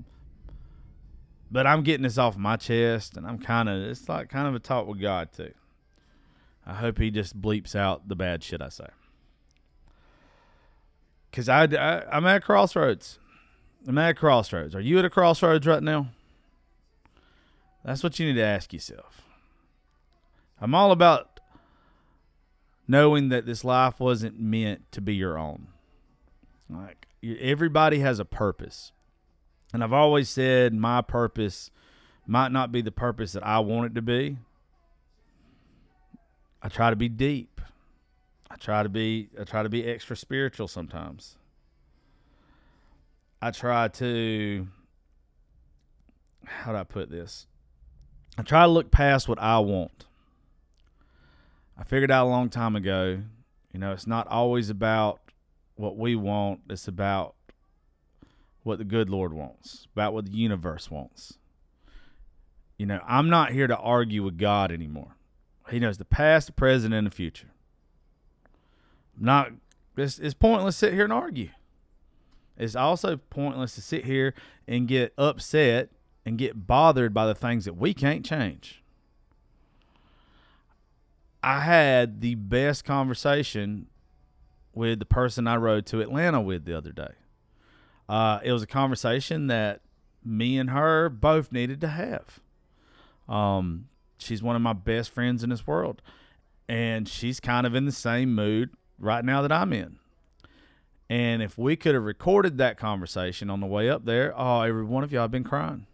[1.51, 4.55] but I'm getting this off my chest, and I'm kind of it's like kind of
[4.55, 5.53] a talk with God too.
[6.65, 8.88] I hope he just bleeps out the bad shit I say.
[11.31, 13.19] Cause I, I I'm at a crossroads.
[13.88, 14.73] I'm at a crossroads.
[14.73, 16.08] Are you at a crossroads right now?
[17.84, 19.21] That's what you need to ask yourself.
[20.60, 21.39] I'm all about
[22.88, 25.67] knowing that this life wasn't meant to be your own.
[26.69, 28.91] Like everybody has a purpose.
[29.73, 31.69] And I've always said my purpose
[32.28, 34.38] might not be the purpose that I want it to be.
[36.62, 37.62] I try to be deep.
[38.49, 41.38] I try to be I try to be extra spiritual sometimes.
[43.41, 44.67] I try to
[46.45, 47.47] how do I put this?
[48.38, 50.06] I try to look past what I want.
[51.78, 53.21] I figured out a long time ago,
[53.73, 55.19] you know, it's not always about
[55.76, 57.36] what we want, it's about
[58.64, 61.38] what the good Lord wants, about what the universe wants.
[62.78, 65.16] You know, I'm not here to argue with God anymore.
[65.70, 67.52] He knows the past, the present, and the future.
[69.18, 69.52] Not
[69.98, 71.50] it's, it's pointless to sit here and argue.
[72.58, 74.34] It's also pointless to sit here
[74.68, 75.90] and get upset
[76.26, 78.82] and get bothered by the things that we can't change.
[81.44, 83.88] I had the best conversation
[84.76, 87.14] with the person I rode to Atlanta with the other day.
[88.08, 89.82] Uh, it was a conversation that
[90.24, 92.40] me and her both needed to have.
[93.28, 96.02] Um, she's one of my best friends in this world,
[96.68, 99.98] and she's kind of in the same mood right now that I'm in.
[101.10, 104.84] And if we could have recorded that conversation on the way up there, oh, every
[104.84, 105.86] one of y'all been crying.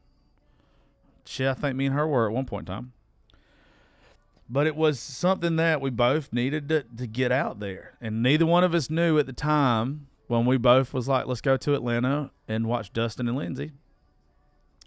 [1.26, 2.94] Shit, I think me and her were at one point in time.
[4.52, 7.94] But it was something that we both needed to, to get out there.
[8.02, 11.40] And neither one of us knew at the time when we both was like, let's
[11.40, 13.72] go to Atlanta and watch Dustin and Lindsay.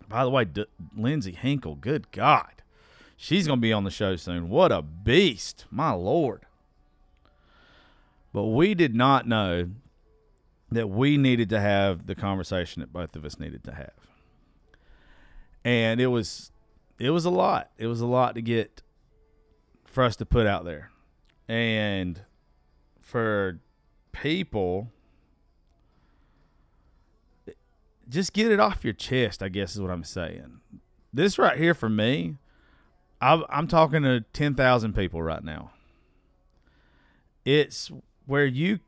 [0.06, 2.62] By the way, D- Lindsay Hinkle, good God.
[3.16, 4.50] She's going to be on the show soon.
[4.50, 5.64] What a beast.
[5.70, 6.44] My Lord.
[8.34, 9.70] But we did not know
[10.70, 13.92] that we needed to have the conversation that both of us needed to have.
[15.64, 16.50] And it was
[16.98, 17.70] it was a lot.
[17.78, 18.82] It was a lot to get
[19.94, 20.90] for us to put out there.
[21.48, 22.22] And
[23.00, 23.60] for
[24.12, 24.90] people
[28.08, 30.60] just get it off your chest, I guess is what I'm saying.
[31.12, 32.36] This right here for me,
[33.20, 35.70] I'm talking to 10,000 people right now.
[37.44, 37.90] It's
[38.26, 38.80] where you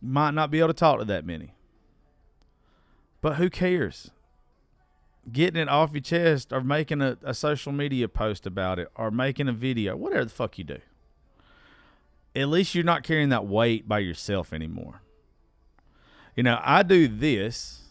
[0.00, 1.54] might not be able to talk to that many.
[3.20, 4.10] But who cares?
[5.32, 9.10] Getting it off your chest or making a, a social media post about it or
[9.10, 10.78] making a video, whatever the fuck you do.
[12.36, 15.02] At least you're not carrying that weight by yourself anymore.
[16.36, 17.82] You know, I do this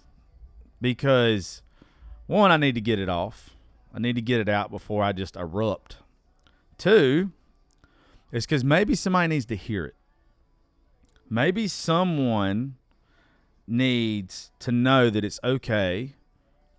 [0.81, 1.61] because
[2.27, 3.51] one, I need to get it off.
[3.93, 5.97] I need to get it out before I just erupt.
[6.77, 7.31] Two,
[8.31, 9.95] it's because maybe somebody needs to hear it.
[11.29, 12.75] Maybe someone
[13.65, 16.15] needs to know that it's okay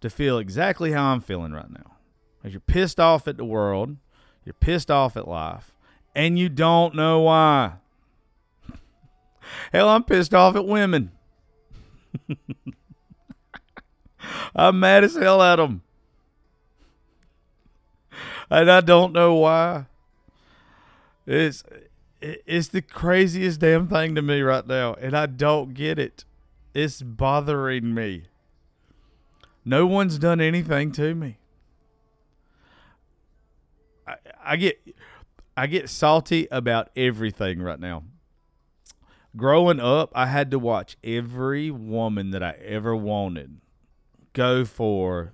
[0.04, 1.96] to feel exactly how I'm feeling right now.
[2.44, 3.96] As you're pissed off at the world,
[4.44, 5.72] you're pissed off at life,
[6.14, 7.72] and you don't know why.
[9.72, 11.10] Hell, I'm pissed off at women.
[14.54, 15.82] I'm mad as hell at them.
[18.50, 19.86] And I don't know why.
[21.26, 21.64] It's
[22.20, 26.24] it's the craziest damn thing to me right now, and I don't get it.
[26.72, 28.24] It's bothering me.
[29.64, 31.38] No one's done anything to me.
[34.07, 34.78] I, I get
[35.57, 38.03] I get salty about everything right now.
[39.36, 43.61] Growing up, I had to watch every woman that I ever wanted
[44.32, 45.32] go for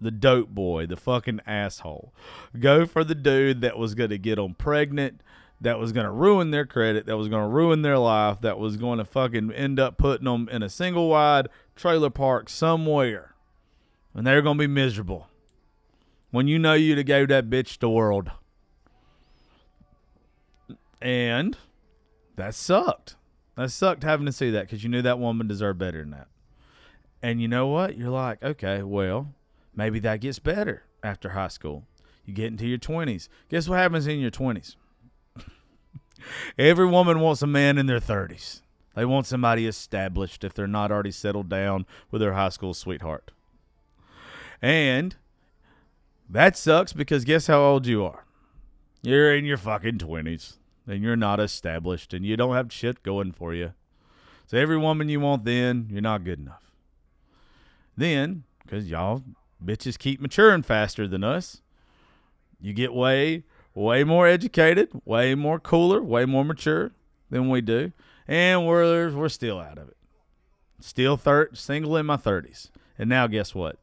[0.00, 2.14] the dope boy, the fucking asshole.
[2.58, 5.22] Go for the dude that was going to get them pregnant,
[5.60, 8.58] that was going to ruin their credit, that was going to ruin their life, that
[8.58, 13.33] was going to fucking end up putting them in a single wide trailer park somewhere.
[14.14, 15.28] And they're going to be miserable.
[16.30, 18.30] When you know you to gave that bitch the world.
[21.00, 21.56] And
[22.36, 23.16] that sucked.
[23.56, 26.28] That sucked having to see that because you knew that woman deserved better than that.
[27.22, 27.96] And you know what?
[27.96, 29.34] You're like, okay, well,
[29.74, 30.84] maybe that gets better.
[31.02, 31.84] after high school.
[32.24, 33.28] You get into your 20s.
[33.50, 34.76] Guess what happens in your 20s?
[36.58, 38.62] Every woman wants a man in their 30s.
[38.94, 43.32] They want somebody established if they're not already settled down with their high school sweetheart.
[44.62, 45.16] And
[46.28, 48.24] that sucks because guess how old you are?
[49.02, 53.32] You're in your fucking 20s and you're not established and you don't have shit going
[53.32, 53.72] for you.
[54.46, 56.70] So every woman you want then, you're not good enough.
[57.96, 59.22] Then, because y'all
[59.64, 61.62] bitches keep maturing faster than us,
[62.60, 63.44] you get way,
[63.74, 66.92] way more educated, way more cooler, way more mature
[67.30, 67.92] than we do,
[68.26, 69.96] and we're we're still out of it.
[70.80, 73.78] Still thir- single in my thirties, and now guess what?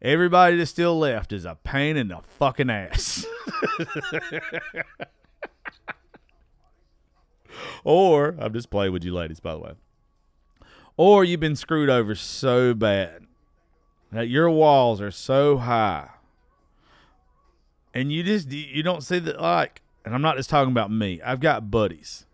[0.00, 3.26] Everybody that's still left is a pain in the fucking ass.
[7.84, 9.72] or I'm just playing with you ladies, by the way.
[10.96, 13.26] Or you've been screwed over so bad
[14.12, 16.10] that your walls are so high
[17.94, 21.20] and you just you don't see that like and i'm not just talking about me
[21.22, 22.26] i've got buddies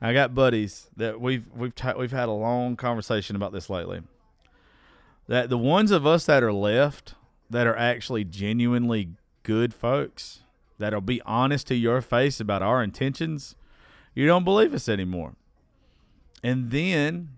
[0.00, 4.00] i got buddies that we've we've ta- we've had a long conversation about this lately
[5.30, 7.14] that the ones of us that are left
[7.48, 9.10] that are actually genuinely
[9.42, 10.42] good folks
[10.78, 13.54] that'll be honest to your face about our intentions
[14.14, 15.34] you don't believe us anymore
[16.42, 17.30] and then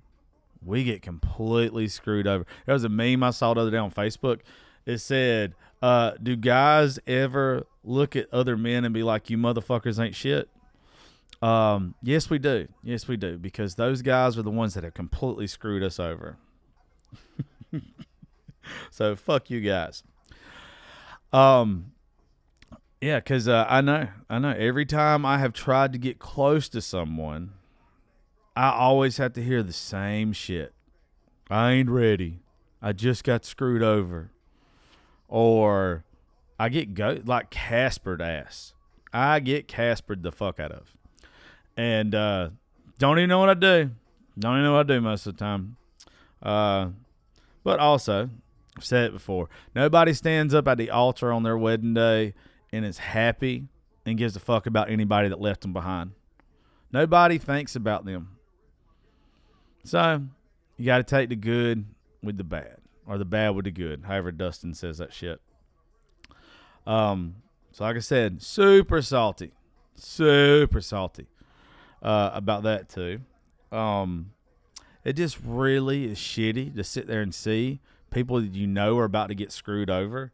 [0.64, 3.90] we get completely screwed over there was a meme i saw the other day on
[3.90, 4.40] facebook
[4.86, 10.02] it said uh, do guys ever look at other men and be like, "You motherfuckers
[10.02, 10.48] ain't shit"?
[11.42, 12.68] Um, yes, we do.
[12.84, 16.36] Yes, we do because those guys are the ones that have completely screwed us over.
[18.90, 20.02] so fuck you guys.
[21.32, 21.92] Um,
[23.00, 24.50] yeah, because uh, I know, I know.
[24.50, 27.52] Every time I have tried to get close to someone,
[28.54, 30.74] I always have to hear the same shit.
[31.50, 32.40] I ain't ready.
[32.80, 34.30] I just got screwed over
[35.28, 36.04] or
[36.58, 38.74] I get go like Caspered ass.
[39.12, 40.94] I get Caspered the fuck out of,
[41.76, 42.50] and uh,
[42.98, 43.90] don't even know what I do.
[44.38, 45.76] Don't even know what I do most of the time.
[46.42, 46.90] Uh,
[47.64, 48.30] but also,
[48.76, 49.48] I've said it before.
[49.74, 52.34] Nobody stands up at the altar on their wedding day
[52.72, 53.68] and is happy
[54.04, 56.12] and gives a fuck about anybody that left them behind.
[56.92, 58.36] Nobody thinks about them.
[59.84, 60.22] So
[60.76, 61.86] you got to take the good
[62.22, 64.04] with the bad or the bad with the good.
[64.06, 65.40] However, Dustin says that shit.
[66.86, 67.36] Um,
[67.72, 69.52] so like I said, super salty,
[69.96, 71.26] super salty
[72.02, 73.20] uh, about that too.
[73.70, 74.31] Um,
[75.04, 77.80] it just really is shitty to sit there and see
[78.10, 80.32] people that you know are about to get screwed over,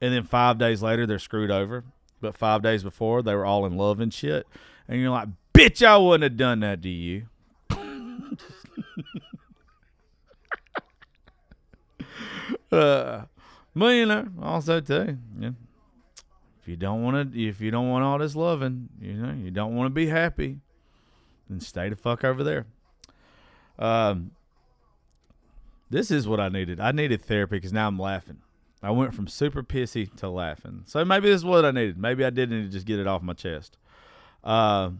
[0.00, 1.84] and then five days later they're screwed over.
[2.20, 4.46] But five days before they were all in love and shit,
[4.86, 7.26] and you're like, "Bitch, I wouldn't have done that to you."
[12.70, 13.22] uh,
[13.74, 15.18] millionaire also too.
[15.38, 15.50] Yeah.
[16.60, 19.50] If you don't want to, if you don't want all this loving, you know, you
[19.50, 20.60] don't want to be happy,
[21.48, 22.66] then stay the fuck over there.
[23.78, 24.32] Um,
[25.90, 26.80] this is what I needed.
[26.80, 28.38] I needed therapy because now I'm laughing.
[28.82, 30.82] I went from super pissy to laughing.
[30.86, 31.98] So maybe this is what I needed.
[31.98, 33.76] Maybe I did need to just get it off my chest.
[34.42, 34.90] Uh,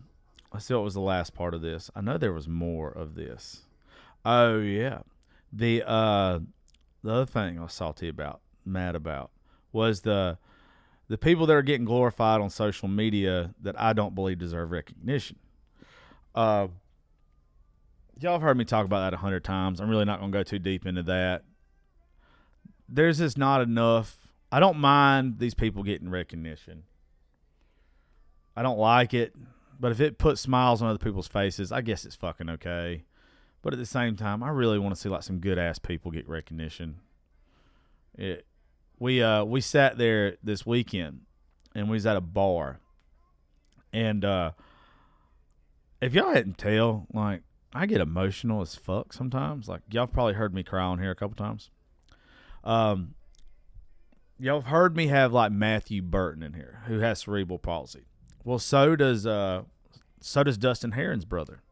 [0.53, 1.91] let's see what was the last part of this.
[1.97, 3.63] I know there was more of this.
[4.25, 5.01] Oh yeah,
[5.53, 6.41] the uh,
[7.03, 9.31] the other thing I was salty about, mad about,
[9.73, 10.39] was the
[11.09, 15.39] the people that are getting glorified on social media that I don't believe deserve recognition.
[16.35, 16.69] Uh,
[18.21, 19.81] y'all have heard me talk about that a hundred times.
[19.81, 21.45] I'm really not going to go too deep into that.
[22.89, 24.29] There's just not enough.
[24.51, 26.85] I don't mind these people getting recognition.
[28.55, 29.35] I don't like it,
[29.81, 33.05] but if it puts smiles on other people's faces, I guess it's fucking okay.
[33.63, 36.11] But at the same time, I really want to see like some good ass people
[36.11, 36.97] get recognition.
[38.15, 38.47] It,
[38.99, 41.23] we uh we sat there this weekend,
[41.75, 42.81] and we was at a bar,
[43.93, 44.51] and uh,
[46.01, 47.43] if y'all hadn't tell, like
[47.75, 49.69] I get emotional as fuck sometimes.
[49.69, 51.71] Like y'all probably heard me cry on here a couple times.
[52.65, 53.15] Um,
[54.39, 58.07] y'all have heard me have like Matthew Burton in here, who has cerebral palsy.
[58.45, 59.63] Well, so does uh,
[60.21, 61.63] so does Dustin Heron's brother.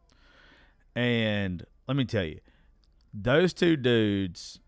[0.95, 2.41] And let me tell you,
[3.13, 4.61] those two dudes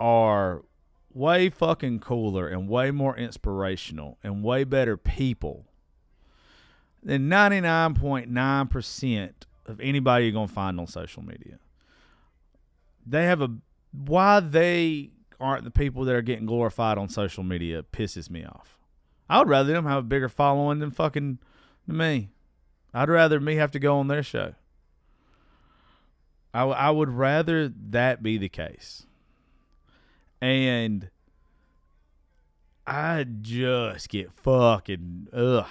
[0.00, 0.64] are
[1.12, 5.66] way fucking cooler and way more inspirational and way better people
[7.02, 9.32] than 99.9%
[9.68, 11.58] of anybody you're going to find on social media.
[13.06, 13.56] They have a
[13.92, 15.10] why they
[15.40, 18.76] aren't the people that are getting glorified on social media pisses me off.
[19.28, 21.38] I would rather them have a bigger following than fucking
[21.86, 22.30] me.
[22.92, 24.54] I'd rather me have to go on their show.
[26.52, 29.06] I, I would rather that be the case.
[30.40, 31.10] And
[32.86, 35.66] I just get fucking ugh.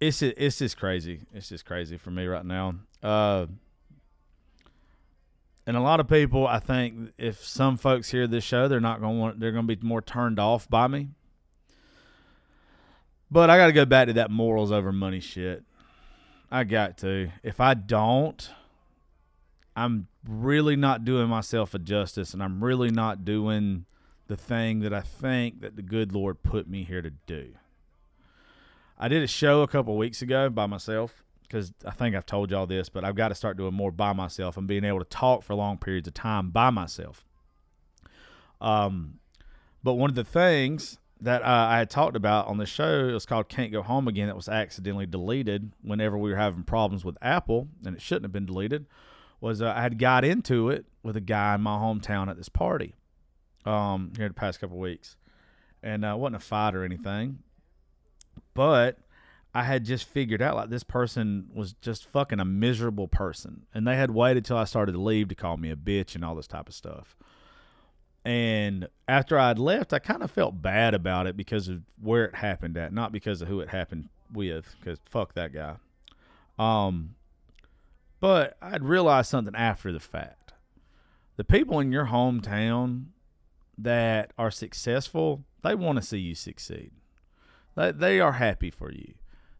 [0.00, 1.20] It's it's just crazy.
[1.34, 2.74] It's just crazy for me right now.
[3.02, 3.46] Uh,
[5.66, 9.00] and a lot of people, I think, if some folks hear this show, they're not
[9.00, 9.38] going to.
[9.38, 11.10] They're going to be more turned off by me.
[13.30, 15.62] But I got to go back to that morals over money shit.
[16.50, 17.30] I got to.
[17.42, 18.50] If I don't,
[19.76, 23.84] I'm really not doing myself a justice, and I'm really not doing
[24.26, 27.52] the thing that I think that the good Lord put me here to do.
[29.02, 32.50] I did a show a couple weeks ago by myself because I think I've told
[32.50, 35.06] y'all this, but I've got to start doing more by myself and being able to
[35.06, 37.24] talk for long periods of time by myself.
[38.60, 39.20] Um,
[39.82, 43.12] but one of the things that uh, I had talked about on the show it
[43.12, 47.02] was called "Can't Go Home Again." That was accidentally deleted whenever we were having problems
[47.02, 48.84] with Apple, and it shouldn't have been deleted.
[49.40, 52.50] Was uh, I had got into it with a guy in my hometown at this
[52.50, 52.94] party
[53.64, 55.16] um, here the past couple weeks,
[55.82, 57.38] and uh, wasn't a fight or anything,
[58.54, 58.98] but
[59.54, 63.86] I had just figured out like this person was just fucking a miserable person, and
[63.86, 66.34] they had waited till I started to leave to call me a bitch and all
[66.34, 67.16] this type of stuff.
[68.24, 72.34] And after I'd left, I kind of felt bad about it because of where it
[72.36, 75.76] happened at, not because of who it happened with, because fuck that guy.
[76.58, 77.14] Um,
[78.20, 80.52] but I'd realized something after the fact.
[81.36, 83.06] The people in your hometown
[83.78, 86.92] that are successful, they want to see you succeed.
[87.88, 89.14] They, are happy for you.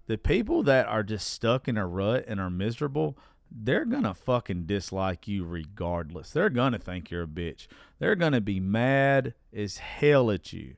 [0.06, 3.16] The people that are just stuck in a rut and are miserable,
[3.50, 6.30] they're gonna fucking dislike you regardless.
[6.30, 7.66] They're gonna think you're a bitch.
[7.98, 10.76] They're gonna be mad as hell at you.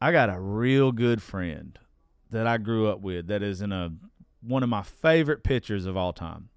[0.00, 1.78] I got a real good friend
[2.30, 3.92] that I grew up with that is in a
[4.40, 6.50] one of my favorite pictures of all time.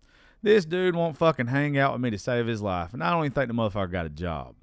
[0.43, 3.25] This dude won't fucking hang out with me to save his life, and I don't
[3.25, 4.55] even think the motherfucker got a job.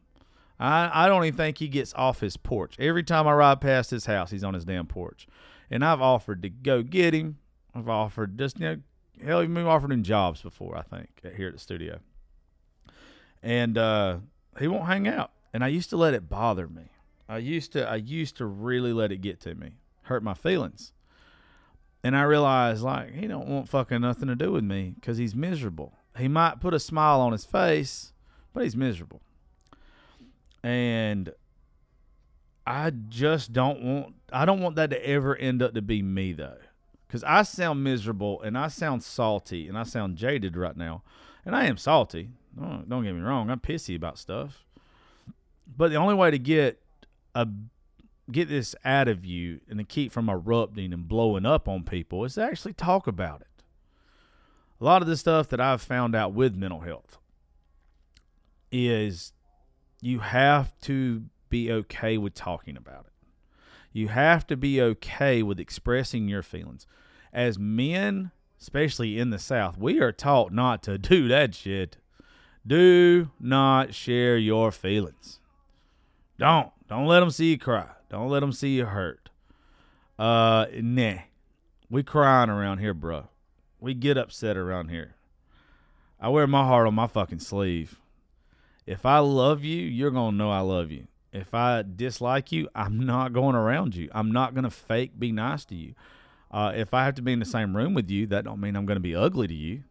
[0.58, 2.74] I I don't even think he gets off his porch.
[2.78, 5.26] Every time I ride past his house, he's on his damn porch,
[5.70, 7.38] and I've offered to go get him.
[7.74, 8.76] I've offered just you know
[9.24, 12.00] hell, even offered him jobs before, I think, here at the studio.
[13.42, 14.18] And uh,
[14.58, 15.30] he won't hang out.
[15.52, 16.90] And I used to let it bother me.
[17.28, 20.92] I used to I used to really let it get to me, hurt my feelings.
[22.02, 25.34] And I realized like he don't want fucking nothing to do with me because he's
[25.34, 25.94] miserable.
[26.16, 28.12] He might put a smile on his face,
[28.52, 29.20] but he's miserable.
[30.62, 31.32] And
[32.66, 36.32] I just don't want I don't want that to ever end up to be me
[36.32, 36.58] though
[37.06, 41.02] because I sound miserable and I sound salty and I sound jaded right now,
[41.44, 42.30] and I am salty.
[42.58, 44.64] Don't, don't get me wrong, I'm pissy about stuff.
[45.76, 46.80] But the only way to get
[47.34, 47.48] a
[48.30, 52.24] get this out of you and to keep from erupting and blowing up on people
[52.24, 53.46] is to actually talk about it.
[54.80, 57.18] A lot of the stuff that I've found out with mental health
[58.70, 59.32] is
[60.00, 63.12] you have to be okay with talking about it.
[63.92, 66.86] You have to be okay with expressing your feelings.
[67.32, 68.30] As men,
[68.60, 71.96] especially in the South, we are taught not to do that shit.
[72.66, 75.40] Do not share your feelings.
[76.38, 76.70] Don't.
[76.88, 77.90] Don't let them see you cry.
[78.08, 79.30] Don't let them see you hurt.
[80.18, 81.18] Uh, nah.
[81.90, 83.28] We crying around here, bro.
[83.80, 85.16] We get upset around here.
[86.20, 88.00] I wear my heart on my fucking sleeve.
[88.88, 91.08] If I love you, you're going to know I love you.
[91.30, 94.08] If I dislike you, I'm not going around you.
[94.12, 95.94] I'm not going to fake be nice to you.
[96.50, 98.76] Uh, if I have to be in the same room with you, that don't mean
[98.76, 99.82] I'm going to be ugly to you.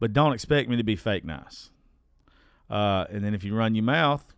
[0.00, 1.68] But don't expect me to be fake nice.
[2.70, 4.32] Uh, and then if you run your mouth,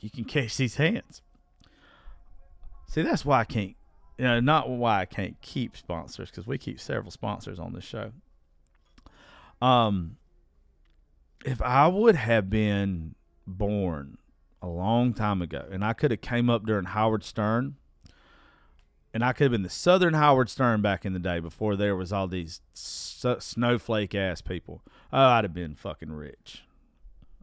[0.00, 1.22] you can catch these hands.
[2.86, 3.76] See, that's why I can't.
[4.18, 7.84] You know, not why I can't keep sponsors because we keep several sponsors on this
[7.84, 8.12] show.
[9.62, 10.18] Um,
[11.46, 13.14] if I would have been
[13.46, 14.18] born
[14.60, 17.76] a long time ago, and I could have came up during Howard Stern,
[19.14, 21.94] and I could have been the Southern Howard Stern back in the day before there
[21.94, 24.82] was all these snowflake ass people.
[25.12, 26.64] Oh, I'd have been fucking rich.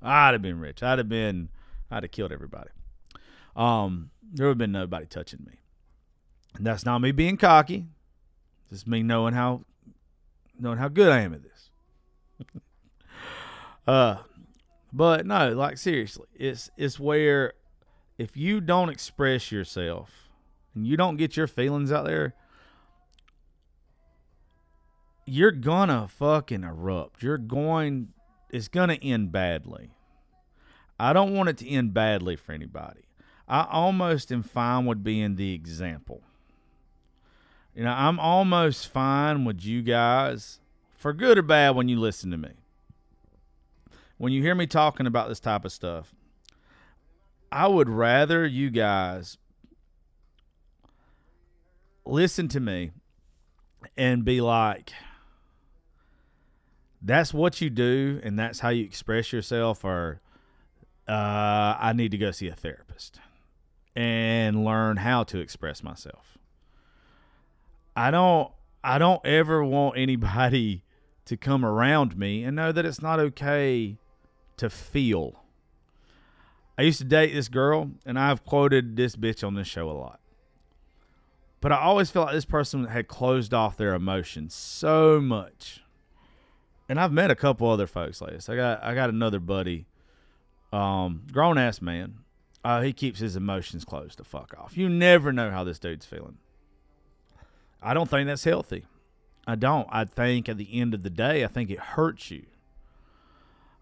[0.02, 0.84] I'd have been rich.
[0.84, 1.50] I'd have been.
[1.90, 2.70] I'd have killed everybody.
[3.56, 5.60] Um, there would have been nobody touching me.
[6.56, 7.86] And that's not me being cocky.
[8.70, 9.62] Just me knowing how
[10.60, 11.70] knowing how good I am at this.
[13.88, 14.18] uh
[14.94, 17.54] but no, like seriously, it's it's where
[18.20, 20.30] if you don't express yourself
[20.76, 22.36] and you don't get your feelings out there,
[25.26, 27.24] you're gonna fucking erupt.
[27.24, 28.10] You're going
[28.52, 29.90] it's gonna end badly.
[31.00, 33.02] I don't want it to end badly for anybody.
[33.48, 36.22] I almost am fine with being the example.
[37.76, 40.60] You know, I'm almost fine with you guys,
[40.92, 42.52] for good or bad, when you listen to me
[44.24, 46.16] when you hear me talking about this type of stuff,
[47.52, 49.38] I would rather you guys
[52.06, 52.92] listen to me
[53.98, 54.94] and be like,
[57.02, 60.22] that's what you do and that's how you express yourself, or
[61.06, 63.20] uh, I need to go see a therapist
[63.94, 66.38] and learn how to express myself.
[67.94, 68.50] I don't
[68.86, 70.86] I don't ever want anybody
[71.26, 73.98] to come around me and know that it's not okay
[74.58, 75.44] to feel.
[76.78, 79.94] I used to date this girl and I've quoted this bitch on this show a
[79.94, 80.20] lot.
[81.62, 85.82] But I always felt like this person had closed off their emotions so much.
[86.90, 88.50] And I've met a couple other folks like this.
[88.50, 89.86] I got I got another buddy,
[90.74, 92.16] um, grown ass man.
[92.66, 94.78] Uh, he keeps his emotions closed to fuck off.
[94.78, 96.38] You never know how this dude's feeling.
[97.82, 98.86] I don't think that's healthy.
[99.48, 99.88] I don't.
[99.90, 102.46] I think at the end of the day, I think it hurts you.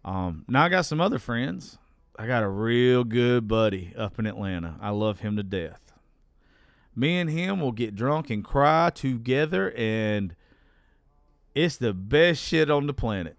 [0.03, 1.77] Um, now I got some other friends.
[2.17, 4.77] I got a real good buddy up in Atlanta.
[4.81, 5.93] I love him to death.
[6.95, 10.35] Me and him will get drunk and cry together, and
[11.55, 13.37] it's the best shit on the planet.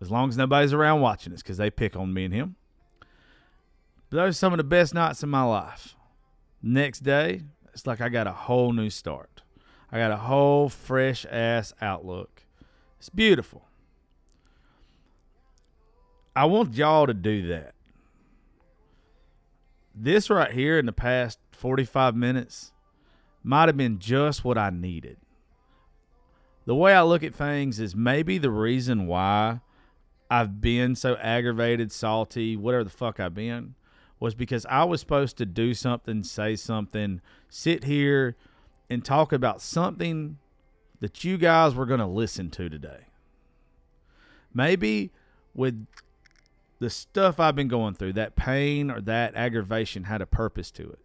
[0.00, 2.56] As long as nobody's around watching us, because they pick on me and him.
[4.10, 5.94] But those are some of the best nights in my life.
[6.62, 9.42] Next day, it's like I got a whole new start.
[9.92, 12.44] I got a whole fresh ass outlook.
[12.98, 13.68] It's beautiful.
[16.36, 17.74] I want y'all to do that.
[19.94, 22.72] This right here in the past 45 minutes
[23.44, 25.18] might have been just what I needed.
[26.66, 29.60] The way I look at things is maybe the reason why
[30.30, 33.74] I've been so aggravated, salty, whatever the fuck I've been,
[34.18, 38.36] was because I was supposed to do something, say something, sit here
[38.90, 40.38] and talk about something
[41.00, 43.08] that you guys were going to listen to today.
[44.52, 45.12] Maybe
[45.54, 45.86] with
[46.78, 50.90] the stuff I've been going through, that pain or that aggravation had a purpose to
[50.90, 50.98] it.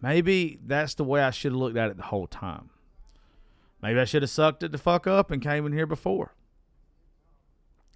[0.00, 2.70] Maybe that's the way I should have looked at it the whole time.
[3.82, 6.34] Maybe I should have sucked it the fuck up and came in here before.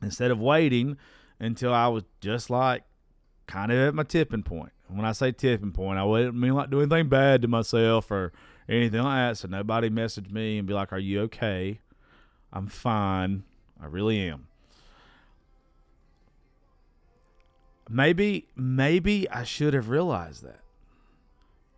[0.03, 0.97] Instead of waiting
[1.41, 2.85] until I was just like
[3.47, 4.73] kind of at my tipping point.
[4.89, 8.33] When I say tipping point, I wouldn't mean like do anything bad to myself or
[8.69, 9.39] anything like that.
[9.39, 11.81] So nobody message me and be like, "Are you okay?"
[12.53, 13.45] I'm fine.
[13.81, 14.48] I really am.
[17.89, 20.61] Maybe, maybe I should have realized that.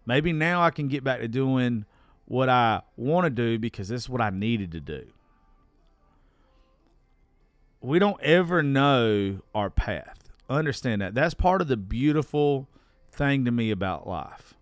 [0.06, 1.84] Maybe now I can get back to doing
[2.24, 5.06] what I want to do because this is what I needed to do.
[7.80, 10.30] We don't ever know our path.
[10.48, 11.14] Understand that.
[11.14, 12.68] That's part of the beautiful
[13.10, 14.54] thing to me about life.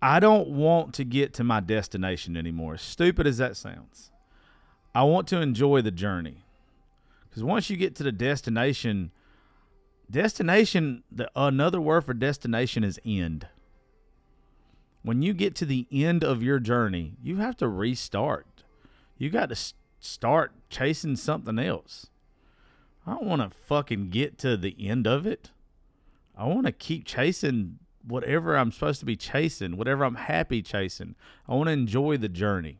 [0.00, 4.10] I don't want to get to my destination anymore, stupid as that sounds.
[4.94, 6.44] I want to enjoy the journey.
[7.28, 9.12] Because once you get to the destination,
[10.12, 13.48] destination, the, another word for destination is end.
[15.02, 18.62] When you get to the end of your journey, you have to restart.
[19.18, 19.56] You got to
[19.98, 22.06] start chasing something else.
[23.06, 25.50] I don't want to fucking get to the end of it.
[26.36, 31.16] I want to keep chasing whatever I'm supposed to be chasing, whatever I'm happy chasing.
[31.48, 32.78] I want to enjoy the journey.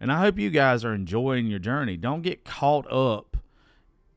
[0.00, 1.96] And I hope you guys are enjoying your journey.
[1.96, 3.38] Don't get caught up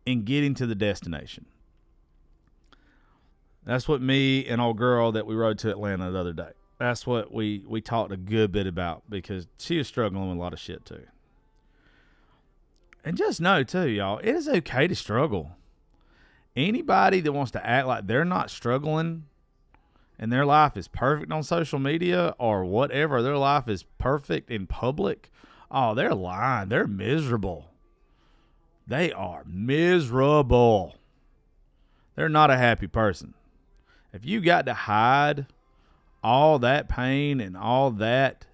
[0.05, 1.45] in getting to the destination.
[3.65, 6.51] That's what me and old girl that we rode to Atlanta the other day.
[6.79, 10.41] That's what we we talked a good bit about because she was struggling with a
[10.41, 11.03] lot of shit too.
[13.03, 15.51] And just know too, y'all, it is okay to struggle.
[16.55, 19.25] Anybody that wants to act like they're not struggling
[20.19, 24.67] and their life is perfect on social media or whatever, their life is perfect in
[24.67, 25.31] public,
[25.71, 26.69] oh, they're lying.
[26.69, 27.67] They're miserable.
[28.85, 30.95] They are miserable.
[32.15, 33.33] They're not a happy person.
[34.13, 35.47] If you got to hide
[36.23, 38.45] all that pain and all that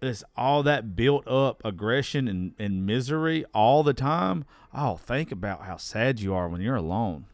[0.00, 5.62] this all that built up aggression and, and misery all the time, oh, think about
[5.62, 7.26] how sad you are when you're alone.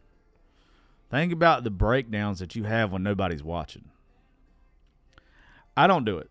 [1.10, 3.90] Think about the breakdowns that you have when nobody's watching.
[5.76, 6.30] I don't do it.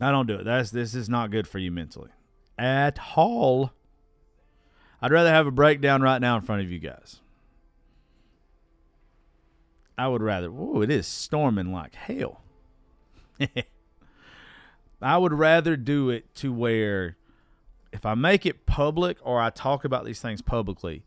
[0.00, 0.44] I don't do it.
[0.44, 2.10] That's this is not good for you mentally
[2.58, 3.72] at all.
[5.00, 7.21] I'd rather have a breakdown right now in front of you guys.
[9.96, 10.50] I would rather.
[10.50, 12.40] Oh, it is storming like hell.
[15.02, 17.16] I would rather do it to where
[17.92, 21.04] if I make it public or I talk about these things publicly,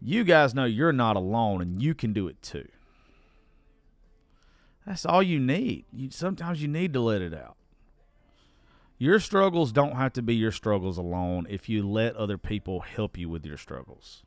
[0.00, 2.68] you guys know you're not alone and you can do it too.
[4.86, 5.84] That's all you need.
[5.92, 7.56] You, sometimes you need to let it out.
[8.98, 13.18] Your struggles don't have to be your struggles alone if you let other people help
[13.18, 14.22] you with your struggles.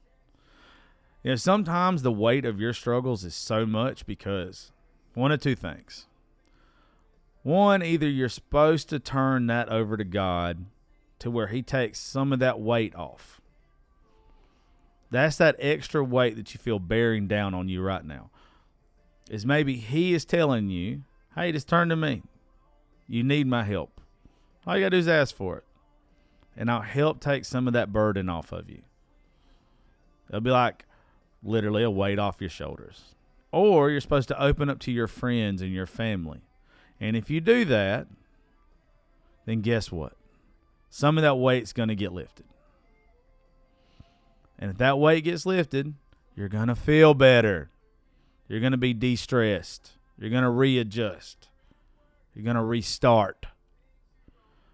[1.24, 4.72] You know, sometimes the weight of your struggles is so much because
[5.14, 6.06] one of two things.
[7.44, 10.66] One, either you're supposed to turn that over to God
[11.20, 13.42] to where He takes some of that weight off.
[15.12, 18.30] That's that extra weight that you feel bearing down on you right now.
[19.30, 21.04] Is maybe He is telling you,
[21.36, 22.24] hey, just turn to me.
[23.08, 24.00] You need my help.
[24.66, 25.64] All you got to do is ask for it.
[26.56, 28.84] And I'll help take some of that burden off of you.
[30.30, 30.86] It'll be like
[31.44, 33.16] literally a weight off your shoulders.
[33.52, 36.42] Or you're supposed to open up to your friends and your family.
[37.00, 38.08] And if you do that,
[39.46, 40.14] then guess what?
[40.90, 42.46] Some of that weight's going to get lifted.
[44.58, 45.94] And if that weight gets lifted,
[46.36, 47.70] you're going to feel better.
[48.48, 49.94] You're going to be de stressed.
[50.18, 51.48] You're going to readjust.
[52.36, 53.48] You're going to restart.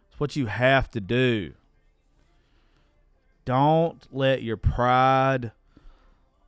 [0.10, 1.54] It's what you have to do.
[3.44, 5.52] Don't let your pride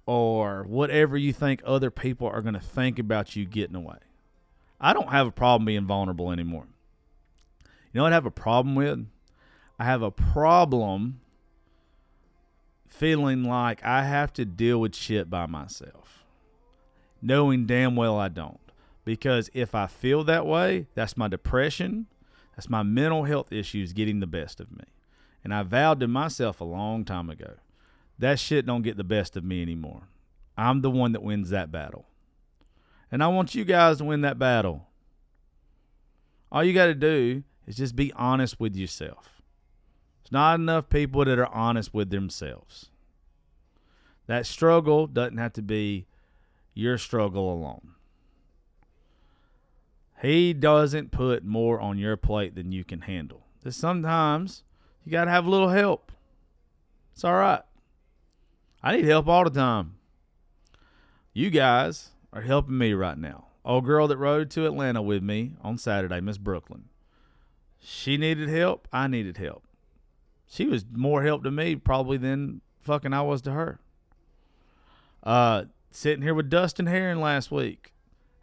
[0.07, 3.97] or whatever you think other people are going to think about you getting away.
[4.79, 6.65] I don't have a problem being vulnerable anymore.
[7.65, 9.05] You know what I have a problem with?
[9.77, 11.19] I have a problem
[12.87, 16.25] feeling like I have to deal with shit by myself,
[17.21, 18.59] knowing damn well I don't.
[19.03, 22.07] Because if I feel that way, that's my depression,
[22.55, 24.83] that's my mental health issues getting the best of me.
[25.43, 27.55] And I vowed to myself a long time ago
[28.19, 30.03] that shit don't get the best of me anymore.
[30.57, 32.05] I'm the one that wins that battle.
[33.11, 34.87] And I want you guys to win that battle.
[36.51, 39.41] All you got to do is just be honest with yourself.
[40.23, 42.89] There's not enough people that are honest with themselves.
[44.25, 46.05] That struggle doesn't have to be
[46.73, 47.91] your struggle alone.
[50.21, 53.43] He doesn't put more on your plate than you can handle.
[53.63, 54.63] Just sometimes
[55.05, 56.11] you got to have a little help.
[57.13, 57.61] It's all right.
[58.81, 59.95] I need help all the time.
[61.33, 63.47] You guys are helping me right now.
[63.65, 66.85] Old girl that rode to Atlanta with me on Saturday, Miss Brooklyn.
[67.79, 68.87] She needed help.
[68.93, 69.63] I needed help.
[70.47, 73.79] She was more help to me probably than fucking I was to her.
[75.23, 77.93] Uh, sitting here with Dustin Heron last week.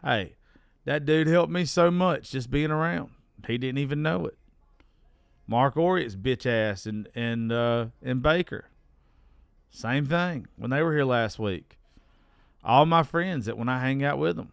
[0.02, 0.34] Hey,
[0.84, 3.10] that dude helped me so much just being around.
[3.46, 4.36] He didn't even know it.
[5.46, 8.66] Mark Oriet's bitch ass and and uh, and Baker.
[9.74, 11.78] Same thing when they were here last week.
[12.62, 14.52] All my friends that when I hang out with them,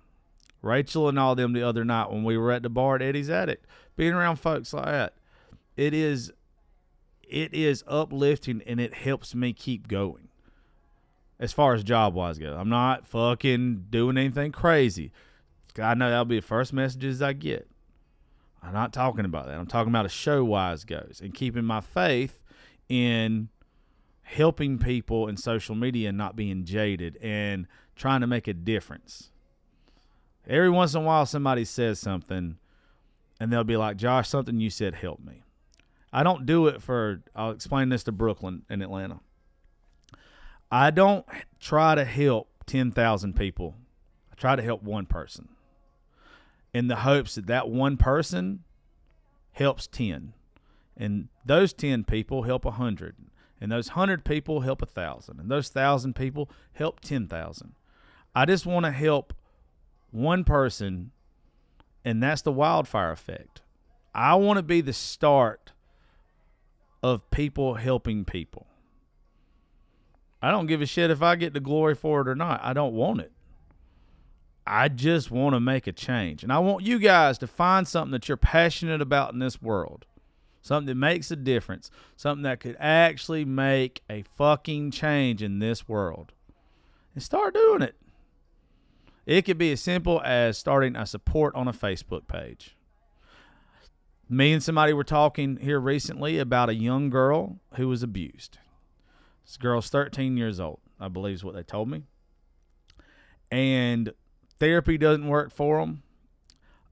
[0.63, 3.29] Rachel and all them the other night when we were at the bar at Eddie's
[3.29, 3.61] Attic,
[3.95, 5.13] being around folks like that,
[5.77, 6.31] it is
[7.21, 10.29] it is uplifting and it helps me keep going.
[11.39, 15.11] As far as job wise goes, I'm not fucking doing anything crazy.
[15.79, 17.67] I know that'll be the first messages I get.
[18.63, 19.59] I'm not talking about that.
[19.59, 22.41] I'm talking about a show wise goes and keeping my faith
[22.89, 23.49] in
[24.23, 29.31] helping people in social media and not being jaded and trying to make a difference.
[30.47, 32.57] Every once in a while, somebody says something
[33.39, 35.43] and they'll be like, Josh, something you said helped me.
[36.13, 39.19] I don't do it for, I'll explain this to Brooklyn and Atlanta.
[40.71, 41.25] I don't
[41.59, 43.75] try to help 10,000 people,
[44.31, 45.49] I try to help one person
[46.73, 48.63] in the hopes that that one person
[49.53, 50.33] helps 10
[50.95, 53.15] and those 10 people help 100
[53.61, 57.73] and those 100 people help a 1000 and those 1000 people help 10,000
[58.35, 59.33] I just want to help
[60.09, 61.11] one person
[62.03, 63.61] and that's the wildfire effect.
[64.13, 65.71] I want to be the start
[67.03, 68.67] of people helping people.
[70.41, 72.59] I don't give a shit if I get the glory for it or not.
[72.63, 73.31] I don't want it.
[74.65, 76.43] I just want to make a change.
[76.43, 80.05] And I want you guys to find something that you're passionate about in this world.
[80.61, 81.89] Something that makes a difference.
[82.15, 86.33] Something that could actually make a fucking change in this world.
[87.13, 87.95] And start doing it.
[89.25, 92.75] It could be as simple as starting a support on a Facebook page.
[94.29, 98.59] Me and somebody were talking here recently about a young girl who was abused.
[99.45, 102.03] This girl's 13 years old, I believe is what they told me.
[103.51, 104.13] And
[104.57, 106.03] therapy doesn't work for them,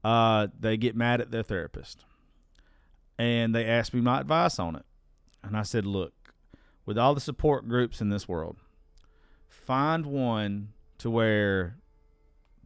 [0.04, 2.04] uh, they get mad at their therapist.
[3.20, 4.86] And they asked me my advice on it.
[5.42, 6.32] And I said, look,
[6.86, 8.56] with all the support groups in this world,
[9.46, 11.76] find one to where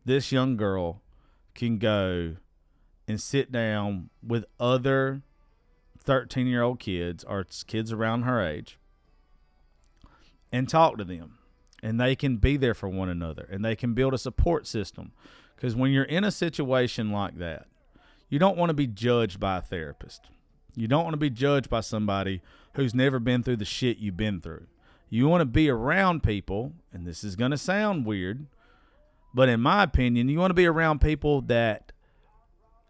[0.05, 1.03] this young girl
[1.57, 2.37] can go
[3.09, 5.23] and sit down with other
[5.99, 8.79] 13 year old kids or kids around her age
[10.53, 11.39] and talk to them
[11.83, 15.11] and they can be there for one another and they can build a support system.
[15.57, 17.67] Because when you're in a situation like that,
[18.29, 20.29] you don't want to be judged by a therapist.
[20.77, 22.43] You don't want to be judged by somebody
[22.75, 24.67] who's never been through the shit you've been through.
[25.09, 28.47] You want to be around people, and this is going to sound weird,
[29.33, 31.93] but in my opinion, you want to be around people that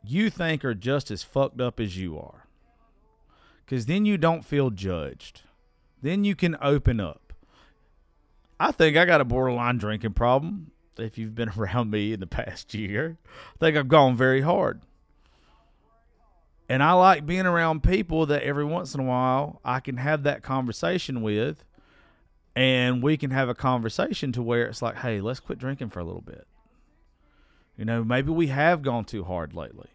[0.03, 2.47] you think are just as fucked up as you are.
[3.64, 5.43] Because then you don't feel judged.
[6.03, 7.32] Then you can open up.
[8.61, 10.70] I think I got a borderline drinking problem.
[10.99, 13.16] If you've been around me in the past year,
[13.55, 14.82] I think I've gone very hard.
[16.69, 20.23] And I like being around people that every once in a while I can have
[20.23, 21.65] that conversation with
[22.57, 26.01] and we can have a conversation to where it's like, hey, let's quit drinking for
[26.01, 26.47] a little bit.
[27.77, 29.89] You know, maybe we have gone too hard lately.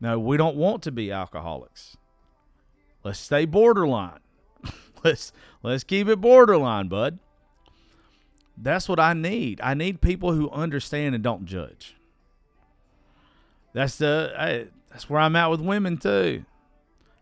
[0.00, 1.96] No, we don't want to be alcoholics.
[3.04, 4.20] Let's stay borderline.
[5.04, 5.32] let's
[5.62, 7.18] let's keep it borderline, bud.
[8.56, 9.60] That's what I need.
[9.62, 11.96] I need people who understand and don't judge.
[13.74, 16.44] That's the I, that's where I'm at with women too.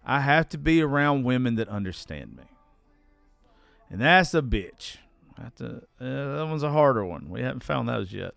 [0.05, 2.43] I have to be around women that understand me.
[3.89, 4.99] And that's a bitch.
[5.39, 7.31] A, uh, that one's a harder one.
[7.31, 8.35] We haven't found those yet.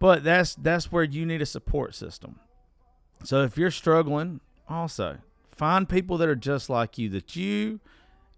[0.00, 2.40] But that's that's where you need a support system.
[3.22, 5.18] So if you're struggling, also
[5.52, 7.78] find people that are just like you that you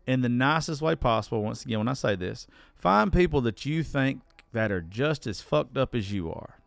[0.07, 1.43] in the nicest way possible.
[1.43, 4.21] Once again, when I say this, find people that you think
[4.53, 6.59] that are just as fucked up as you are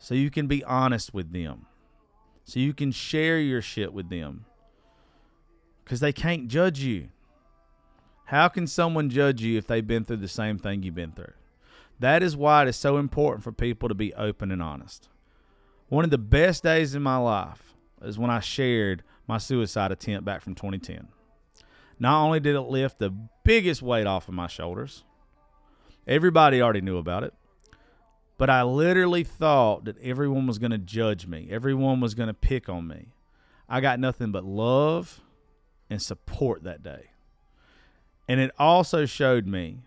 [0.00, 1.66] so you can be honest with them,
[2.44, 4.46] so you can share your shit with them
[5.84, 7.10] because they can't judge you.
[8.24, 11.34] How can someone judge you if they've been through the same thing you've been through?
[11.98, 15.10] That is why it is so important for people to be open and honest.
[15.88, 20.24] One of the best days in my life is when I shared my suicide attempt
[20.24, 21.08] back from 2010.
[21.98, 25.04] Not only did it lift the biggest weight off of my shoulders,
[26.06, 27.34] everybody already knew about it.
[28.40, 32.32] But I literally thought that everyone was going to judge me, everyone was going to
[32.34, 33.08] pick on me.
[33.68, 35.20] I got nothing but love
[35.90, 37.10] and support that day.
[38.26, 39.80] And it also showed me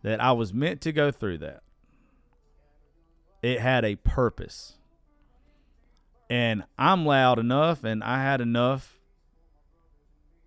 [0.00, 1.62] that I was meant to go through that.
[3.42, 4.78] It had a purpose.
[6.30, 8.98] And I'm loud enough and I had enough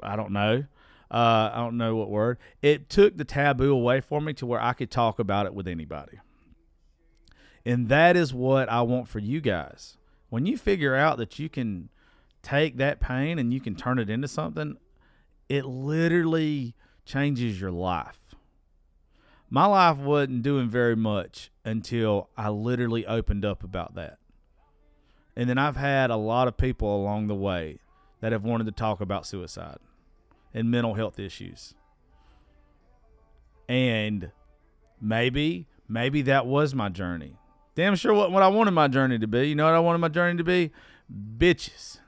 [0.02, 0.66] I don't know.
[1.12, 2.40] Uh, I don't know what word.
[2.64, 5.68] It took the taboo away for me to where I could talk about it with
[5.68, 6.18] anybody.
[7.66, 9.98] And that is what I want for you guys.
[10.30, 11.90] When you figure out that you can
[12.42, 14.78] take that pain and you can turn it into something,
[15.48, 18.20] it literally changes your life.
[19.50, 24.18] My life wasn't doing very much until I literally opened up about that.
[25.36, 27.80] And then I've had a lot of people along the way
[28.20, 29.78] that have wanted to talk about suicide
[30.54, 31.76] and mental health issues.
[33.70, 34.32] And
[35.00, 37.38] maybe, maybe that was my journey
[37.76, 39.50] damn sure what, what I wanted my journey to be.
[39.50, 40.72] You know what I wanted my journey to be?
[41.38, 42.00] Bitches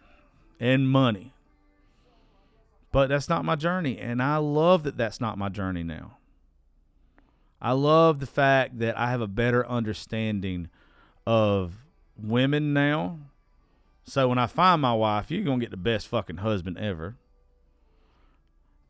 [0.60, 1.34] and money.
[2.92, 4.00] But that's not my journey.
[4.00, 6.18] And I love that that's not my journey now.
[7.62, 10.70] I love the fact that I have a better understanding
[11.28, 11.74] of
[12.18, 13.20] women now.
[14.06, 17.16] So when I find my wife, you're going to get the best fucking husband ever.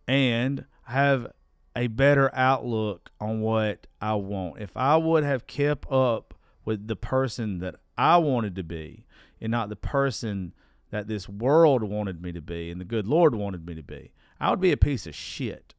[0.07, 1.31] And have
[1.75, 4.61] a better outlook on what I want.
[4.61, 6.34] If I would have kept up
[6.65, 9.05] with the person that I wanted to be
[9.39, 10.53] and not the person
[10.89, 14.11] that this world wanted me to be and the good Lord wanted me to be.
[14.39, 15.73] I would be a piece of shit.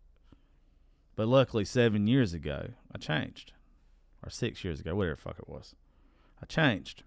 [1.17, 3.53] But luckily, seven years ago, I changed.
[4.23, 5.75] Or six years ago, whatever fuck it was.
[6.43, 7.03] I changed.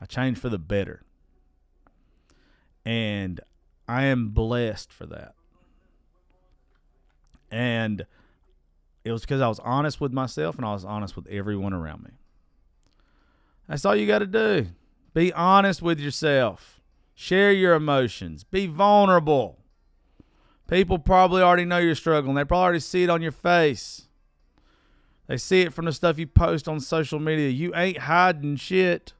[0.00, 1.02] I changed for the better.
[2.84, 3.40] And
[3.86, 5.34] I am blessed for that.
[7.50, 8.06] And
[9.04, 12.02] it was because I was honest with myself and I was honest with everyone around
[12.02, 12.10] me.
[13.68, 14.68] That's all you got to do.
[15.14, 16.80] Be honest with yourself.
[17.14, 18.44] Share your emotions.
[18.44, 19.58] Be vulnerable.
[20.68, 22.34] People probably already know you're struggling.
[22.34, 24.02] They probably already see it on your face.
[25.26, 27.50] They see it from the stuff you post on social media.
[27.50, 29.12] You ain't hiding shit.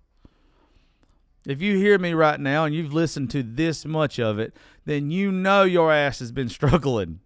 [1.47, 5.11] If you hear me right now and you've listened to this much of it, then
[5.11, 7.21] you know your ass has been struggling.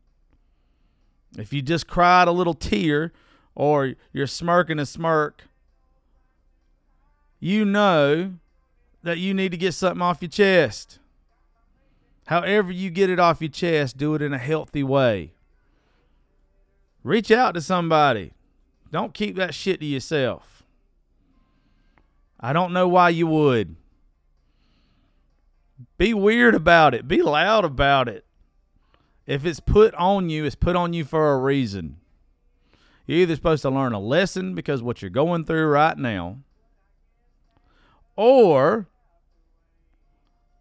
[1.36, 3.12] If you just cried a little tear
[3.54, 5.44] or you're smirking a smirk,
[7.42, 8.34] you know
[9.02, 11.00] that you need to get something off your chest.
[12.28, 15.32] However, you get it off your chest, do it in a healthy way.
[17.02, 18.32] Reach out to somebody.
[18.92, 20.62] Don't keep that shit to yourself.
[22.38, 23.74] I don't know why you would.
[25.98, 28.24] Be weird about it, be loud about it.
[29.26, 31.96] If it's put on you, it's put on you for a reason.
[33.04, 36.38] You're either supposed to learn a lesson because what you're going through right now
[38.16, 38.88] or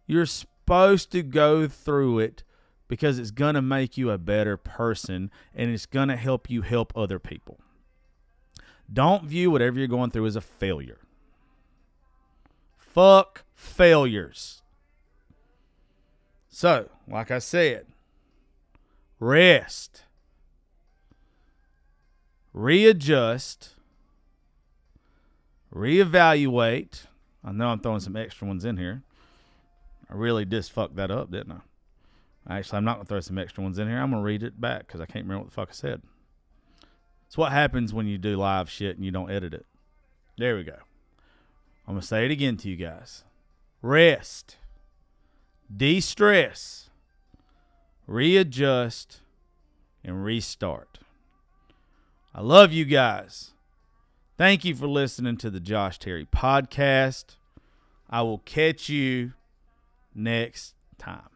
[0.06, 2.44] you're supposed to go through it
[2.88, 6.62] because it's going to make you a better person and it's going to help you
[6.62, 7.58] help other people.
[8.92, 10.98] Don't view whatever you're going through as a failure.
[12.76, 14.62] Fuck failures.
[16.50, 17.86] So, like I said,
[19.18, 20.04] rest,
[22.52, 23.76] readjust,
[25.74, 27.06] reevaluate.
[27.44, 29.02] I know I'm throwing some extra ones in here.
[30.08, 31.60] I really just fucked that up, didn't I?
[32.58, 33.98] Actually, I'm not going to throw some extra ones in here.
[33.98, 36.02] I'm going to read it back because I can't remember what the fuck I said.
[37.26, 39.64] It's what happens when you do live shit and you don't edit it.
[40.36, 40.76] There we go.
[41.86, 43.24] I'm going to say it again to you guys
[43.80, 44.58] rest,
[45.74, 46.90] de stress,
[48.06, 49.20] readjust,
[50.04, 50.98] and restart.
[52.34, 53.51] I love you guys.
[54.38, 57.36] Thank you for listening to the Josh Terry podcast.
[58.08, 59.32] I will catch you
[60.14, 61.31] next time.